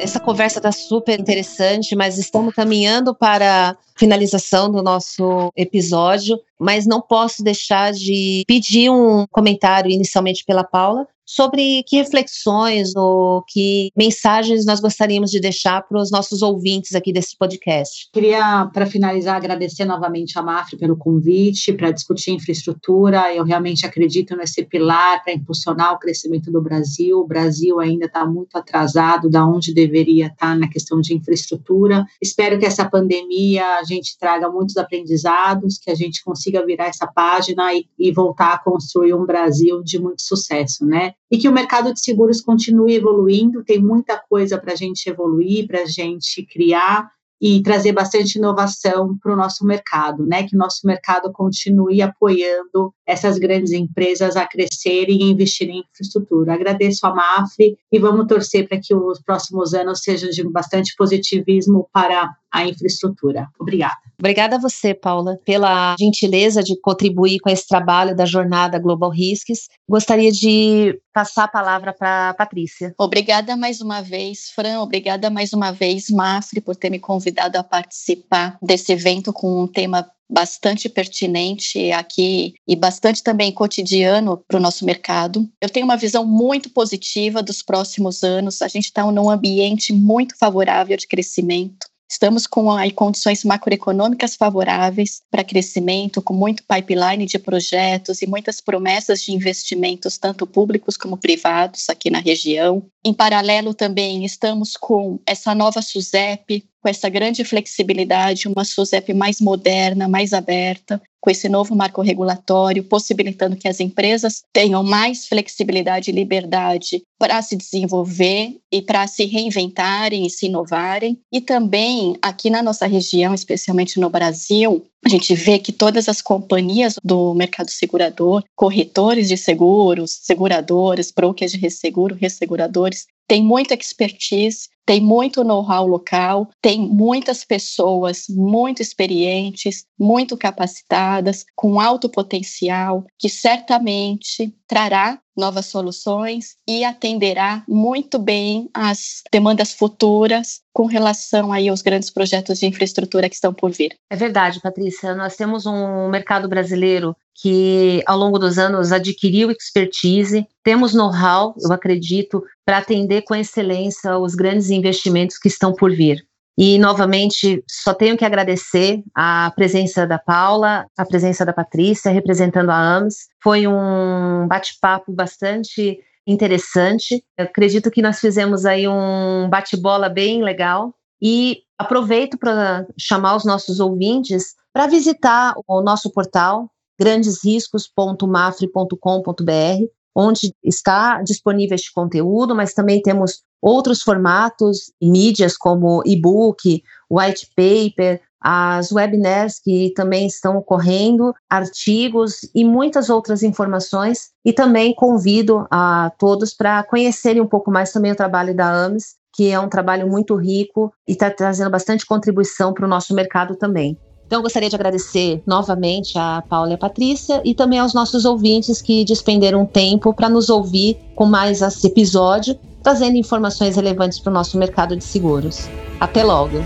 Essa 0.00 0.18
conversa 0.18 0.58
está 0.58 0.72
super 0.72 1.20
interessante, 1.20 1.94
mas 1.94 2.16
estamos 2.16 2.54
caminhando 2.54 3.14
para 3.14 3.70
a 3.70 3.76
finalização 3.98 4.70
do 4.72 4.82
nosso 4.82 5.52
episódio, 5.54 6.40
mas 6.58 6.86
não 6.86 7.02
posso 7.02 7.44
deixar 7.44 7.92
de 7.92 8.42
pedir 8.46 8.90
um 8.90 9.26
comentário 9.30 9.90
inicialmente 9.90 10.42
pela 10.44 10.64
Paula 10.64 11.06
sobre 11.34 11.84
que 11.86 11.96
reflexões 11.96 12.94
ou 12.96 13.42
que 13.46 13.90
mensagens 13.96 14.66
nós 14.66 14.80
gostaríamos 14.80 15.30
de 15.30 15.40
deixar 15.40 15.80
para 15.82 16.00
os 16.00 16.10
nossos 16.10 16.42
ouvintes 16.42 16.94
aqui 16.94 17.12
desse 17.12 17.36
podcast. 17.36 18.08
Queria, 18.12 18.68
para 18.72 18.84
finalizar, 18.84 19.36
agradecer 19.36 19.84
novamente 19.84 20.36
a 20.38 20.42
Mafre 20.42 20.76
pelo 20.76 20.96
convite 20.96 21.72
para 21.72 21.92
discutir 21.92 22.32
infraestrutura. 22.32 23.32
Eu 23.32 23.44
realmente 23.44 23.86
acredito 23.86 24.36
nesse 24.36 24.64
pilar 24.64 25.22
para 25.22 25.32
impulsionar 25.32 25.94
o 25.94 25.98
crescimento 25.98 26.50
do 26.50 26.60
Brasil. 26.60 27.18
O 27.18 27.26
Brasil 27.26 27.78
ainda 27.78 28.06
está 28.06 28.26
muito 28.26 28.56
atrasado 28.56 29.30
da 29.30 29.46
onde 29.46 29.72
deveria 29.72 30.26
estar 30.26 30.36
tá 30.48 30.56
na 30.56 30.68
questão 30.68 31.00
de 31.00 31.14
infraestrutura. 31.14 32.04
Espero 32.20 32.58
que 32.58 32.66
essa 32.66 32.88
pandemia 32.88 33.64
a 33.78 33.84
gente 33.84 34.18
traga 34.18 34.50
muitos 34.50 34.76
aprendizados, 34.76 35.78
que 35.78 35.90
a 35.90 35.94
gente 35.94 36.24
consiga 36.24 36.66
virar 36.66 36.86
essa 36.86 37.06
página 37.06 37.72
e, 37.72 37.86
e 37.96 38.10
voltar 38.12 38.54
a 38.54 38.58
construir 38.58 39.14
um 39.14 39.24
Brasil 39.24 39.80
de 39.84 40.00
muito 40.00 40.22
sucesso, 40.22 40.84
né? 40.84 41.12
E 41.30 41.38
que 41.38 41.48
o 41.48 41.52
mercado 41.52 41.92
de 41.92 42.00
seguros 42.02 42.40
continue 42.40 42.94
evoluindo, 42.94 43.64
tem 43.64 43.80
muita 43.80 44.18
coisa 44.28 44.58
para 44.58 44.72
a 44.72 44.76
gente 44.76 45.08
evoluir, 45.08 45.66
para 45.66 45.82
a 45.82 45.86
gente 45.86 46.44
criar 46.44 47.08
e 47.40 47.62
trazer 47.62 47.92
bastante 47.92 48.36
inovação 48.36 49.16
para 49.16 49.32
o 49.32 49.36
nosso 49.36 49.64
mercado, 49.64 50.26
né? 50.26 50.42
Que 50.46 50.54
o 50.54 50.58
nosso 50.58 50.86
mercado 50.86 51.32
continue 51.32 52.02
apoiando 52.02 52.92
essas 53.06 53.38
grandes 53.38 53.72
empresas 53.72 54.36
a 54.36 54.46
crescerem 54.46 55.22
e 55.22 55.30
investirem 55.30 55.78
em 55.78 55.84
infraestrutura. 55.90 56.52
Agradeço 56.52 57.06
a 57.06 57.14
Mafre 57.14 57.78
e 57.90 57.98
vamos 57.98 58.26
torcer 58.26 58.68
para 58.68 58.78
que 58.78 58.94
os 58.94 59.22
próximos 59.22 59.72
anos 59.72 60.02
sejam 60.02 60.28
de 60.28 60.46
bastante 60.50 60.94
positivismo 60.96 61.88
para 61.92 62.30
a 62.52 62.66
infraestrutura. 62.66 63.46
Obrigada. 63.58 63.94
Obrigada 64.18 64.56
a 64.56 64.58
você, 64.58 64.92
Paula, 64.92 65.38
pela 65.44 65.96
gentileza 65.98 66.62
de 66.62 66.78
contribuir 66.80 67.38
com 67.40 67.48
esse 67.48 67.66
trabalho 67.66 68.14
da 68.14 68.26
jornada 68.26 68.78
Global 68.78 69.10
Risks. 69.10 69.68
Gostaria 69.88 70.30
de 70.30 71.00
passar 71.12 71.44
a 71.44 71.48
palavra 71.48 71.92
para 71.92 72.34
Patrícia. 72.34 72.94
Obrigada 72.98 73.56
mais 73.56 73.80
uma 73.80 74.02
vez, 74.02 74.50
Fran. 74.54 74.80
Obrigada 74.80 75.30
mais 75.30 75.52
uma 75.52 75.72
vez, 75.72 76.10
Mafre, 76.10 76.60
por 76.60 76.76
ter 76.76 76.90
me 76.90 76.98
convidado 76.98 77.56
a 77.56 77.64
participar 77.64 78.58
desse 78.62 78.92
evento 78.92 79.32
com 79.32 79.62
um 79.62 79.66
tema 79.66 80.06
bastante 80.30 80.88
pertinente 80.88 81.90
aqui 81.90 82.54
e 82.66 82.76
bastante 82.76 83.22
também 83.22 83.50
cotidiano 83.50 84.42
para 84.46 84.58
o 84.58 84.60
nosso 84.60 84.84
mercado. 84.84 85.48
Eu 85.60 85.68
tenho 85.68 85.84
uma 85.84 85.96
visão 85.96 86.24
muito 86.24 86.70
positiva 86.70 87.42
dos 87.42 87.62
próximos 87.62 88.22
anos. 88.22 88.62
A 88.62 88.68
gente 88.68 88.84
está 88.84 89.10
num 89.10 89.28
ambiente 89.28 89.92
muito 89.92 90.36
favorável 90.38 90.96
de 90.96 91.08
crescimento. 91.08 91.89
Estamos 92.10 92.44
com 92.44 92.72
aí, 92.72 92.90
condições 92.90 93.44
macroeconômicas 93.44 94.34
favoráveis 94.34 95.22
para 95.30 95.44
crescimento, 95.44 96.20
com 96.20 96.34
muito 96.34 96.64
pipeline 96.64 97.24
de 97.24 97.38
projetos 97.38 98.20
e 98.20 98.26
muitas 98.26 98.60
promessas 98.60 99.22
de 99.22 99.32
investimentos, 99.32 100.18
tanto 100.18 100.44
públicos 100.44 100.96
como 100.96 101.16
privados, 101.16 101.88
aqui 101.88 102.10
na 102.10 102.18
região. 102.18 102.84
Em 103.04 103.14
paralelo, 103.14 103.72
também 103.72 104.24
estamos 104.24 104.76
com 104.76 105.20
essa 105.24 105.54
nova 105.54 105.80
SUSEP, 105.80 106.68
com 106.80 106.88
essa 106.88 107.08
grande 107.08 107.44
flexibilidade, 107.44 108.48
uma 108.48 108.64
SUSEP 108.64 109.12
mais 109.12 109.40
moderna, 109.40 110.08
mais 110.08 110.32
aberta, 110.32 111.00
com 111.20 111.30
esse 111.30 111.48
novo 111.48 111.74
marco 111.76 112.00
regulatório, 112.00 112.82
possibilitando 112.82 113.56
que 113.56 113.68
as 113.68 113.78
empresas 113.78 114.42
tenham 114.52 114.82
mais 114.82 115.26
flexibilidade 115.26 116.10
e 116.10 116.14
liberdade 116.14 117.02
para 117.18 117.42
se 117.42 117.56
desenvolver 117.56 118.56
e 118.72 118.80
para 118.80 119.06
se 119.06 119.26
reinventarem 119.26 120.26
e 120.26 120.30
se 120.30 120.46
inovarem. 120.46 121.18
E 121.30 121.40
também 121.40 122.16
aqui 122.22 122.48
na 122.48 122.62
nossa 122.62 122.86
região, 122.86 123.34
especialmente 123.34 124.00
no 124.00 124.08
Brasil, 124.08 124.82
a 125.04 125.08
gente 125.08 125.34
vê 125.34 125.58
que 125.58 125.72
todas 125.72 126.08
as 126.08 126.22
companhias 126.22 126.94
do 127.04 127.34
mercado 127.34 127.70
segurador, 127.70 128.42
corretores 128.56 129.28
de 129.28 129.36
seguros, 129.36 130.18
seguradoras, 130.22 131.10
brokers 131.10 131.52
de 131.52 131.58
resseguro, 131.58 132.14
resseguradores, 132.14 133.06
têm 133.28 133.42
muita 133.42 133.74
expertise, 133.74 134.68
tem 134.90 135.00
muito 135.00 135.44
know-how 135.44 135.86
local, 135.86 136.48
tem 136.60 136.80
muitas 136.80 137.44
pessoas 137.44 138.24
muito 138.28 138.82
experientes, 138.82 139.84
muito 139.96 140.36
capacitadas, 140.36 141.46
com 141.54 141.78
alto 141.78 142.08
potencial, 142.08 143.06
que 143.16 143.28
certamente 143.28 144.52
trará 144.66 145.20
novas 145.36 145.66
soluções 145.66 146.56
e 146.68 146.84
atenderá 146.84 147.62
muito 147.68 148.18
bem 148.18 148.68
às 148.74 149.22
demandas 149.32 149.72
futuras 149.72 150.60
com 150.72 150.86
relação 150.86 151.52
aí 151.52 151.68
aos 151.68 151.82
grandes 151.82 152.10
projetos 152.10 152.58
de 152.58 152.66
infraestrutura 152.66 153.28
que 153.28 153.34
estão 153.34 153.52
por 153.52 153.70
vir. 153.70 153.96
É 154.10 154.16
verdade, 154.16 154.60
Patrícia. 154.60 155.14
Nós 155.14 155.36
temos 155.36 155.66
um 155.66 156.08
mercado 156.08 156.48
brasileiro 156.48 157.16
que 157.40 158.02
ao 158.06 158.18
longo 158.18 158.38
dos 158.38 158.58
anos 158.58 158.92
adquiriu 158.92 159.50
expertise, 159.50 160.46
temos 160.62 160.92
know-how, 160.92 161.54
eu 161.58 161.72
acredito, 161.72 162.42
para 162.66 162.78
atender 162.78 163.22
com 163.22 163.34
excelência 163.34 164.18
os 164.18 164.34
grandes 164.34 164.70
investimentos 164.70 165.38
que 165.38 165.48
estão 165.48 165.72
por 165.72 165.90
vir. 165.90 166.22
E, 166.62 166.78
novamente, 166.78 167.64
só 167.66 167.94
tenho 167.94 168.18
que 168.18 168.24
agradecer 168.24 169.02
a 169.14 169.50
presença 169.56 170.06
da 170.06 170.18
Paula, 170.18 170.86
a 170.94 171.06
presença 171.06 171.42
da 171.42 171.54
Patrícia, 171.54 172.12
representando 172.12 172.68
a 172.68 172.76
AMS. 172.76 173.28
Foi 173.42 173.66
um 173.66 174.46
bate-papo 174.46 175.10
bastante 175.10 175.98
interessante. 176.26 177.24
Eu 177.38 177.46
acredito 177.46 177.90
que 177.90 178.02
nós 178.02 178.20
fizemos 178.20 178.66
aí 178.66 178.86
um 178.86 179.48
bate-bola 179.48 180.10
bem 180.10 180.42
legal. 180.42 180.94
E 181.22 181.62
aproveito 181.78 182.36
para 182.36 182.86
chamar 182.98 183.36
os 183.36 183.44
nossos 183.46 183.80
ouvintes 183.80 184.54
para 184.70 184.86
visitar 184.86 185.54
o 185.66 185.80
nosso 185.80 186.12
portal 186.12 186.70
grandesriscos.mafre.com.br 187.00 189.99
onde 190.14 190.52
está 190.62 191.22
disponível 191.22 191.74
este 191.74 191.92
conteúdo, 191.92 192.54
mas 192.54 192.74
também 192.74 193.00
temos 193.00 193.42
outros 193.60 194.02
formatos, 194.02 194.92
mídias 195.02 195.56
como 195.56 196.02
e-book, 196.06 196.82
white 197.10 197.48
paper, 197.54 198.20
as 198.40 198.90
webinars 198.90 199.60
que 199.62 199.92
também 199.94 200.26
estão 200.26 200.56
ocorrendo, 200.56 201.34
artigos 201.48 202.40
e 202.54 202.64
muitas 202.64 203.10
outras 203.10 203.42
informações. 203.42 204.30
E 204.44 204.52
também 204.52 204.94
convido 204.94 205.66
a 205.70 206.10
todos 206.18 206.54
para 206.54 206.82
conhecerem 206.82 207.42
um 207.42 207.46
pouco 207.46 207.70
mais 207.70 207.92
também 207.92 208.12
o 208.12 208.16
trabalho 208.16 208.56
da 208.56 208.72
AMS, 208.72 209.16
que 209.34 209.50
é 209.50 209.60
um 209.60 209.68
trabalho 209.68 210.08
muito 210.08 210.34
rico 210.34 210.92
e 211.06 211.12
está 211.12 211.30
trazendo 211.30 211.70
bastante 211.70 212.06
contribuição 212.06 212.72
para 212.72 212.86
o 212.86 212.88
nosso 212.88 213.14
mercado 213.14 213.56
também. 213.56 213.98
Então, 214.30 214.38
eu 214.38 214.42
gostaria 214.44 214.68
de 214.68 214.76
agradecer 214.76 215.42
novamente 215.44 216.16
a 216.16 216.40
Paula 216.48 216.70
e 216.70 216.74
a 216.74 216.78
Patrícia 216.78 217.42
e 217.44 217.52
também 217.52 217.80
aos 217.80 217.92
nossos 217.92 218.24
ouvintes 218.24 218.80
que 218.80 219.04
despenderam 219.04 219.66
tempo 219.66 220.14
para 220.14 220.28
nos 220.28 220.48
ouvir 220.48 220.96
com 221.16 221.26
mais 221.26 221.62
esse 221.62 221.88
episódio, 221.88 222.56
trazendo 222.80 223.16
informações 223.16 223.74
relevantes 223.74 224.20
para 224.20 224.30
o 224.30 224.32
nosso 224.32 224.56
mercado 224.56 224.94
de 224.94 225.02
seguros. 225.02 225.68
Até 225.98 226.22
logo! 226.22 226.58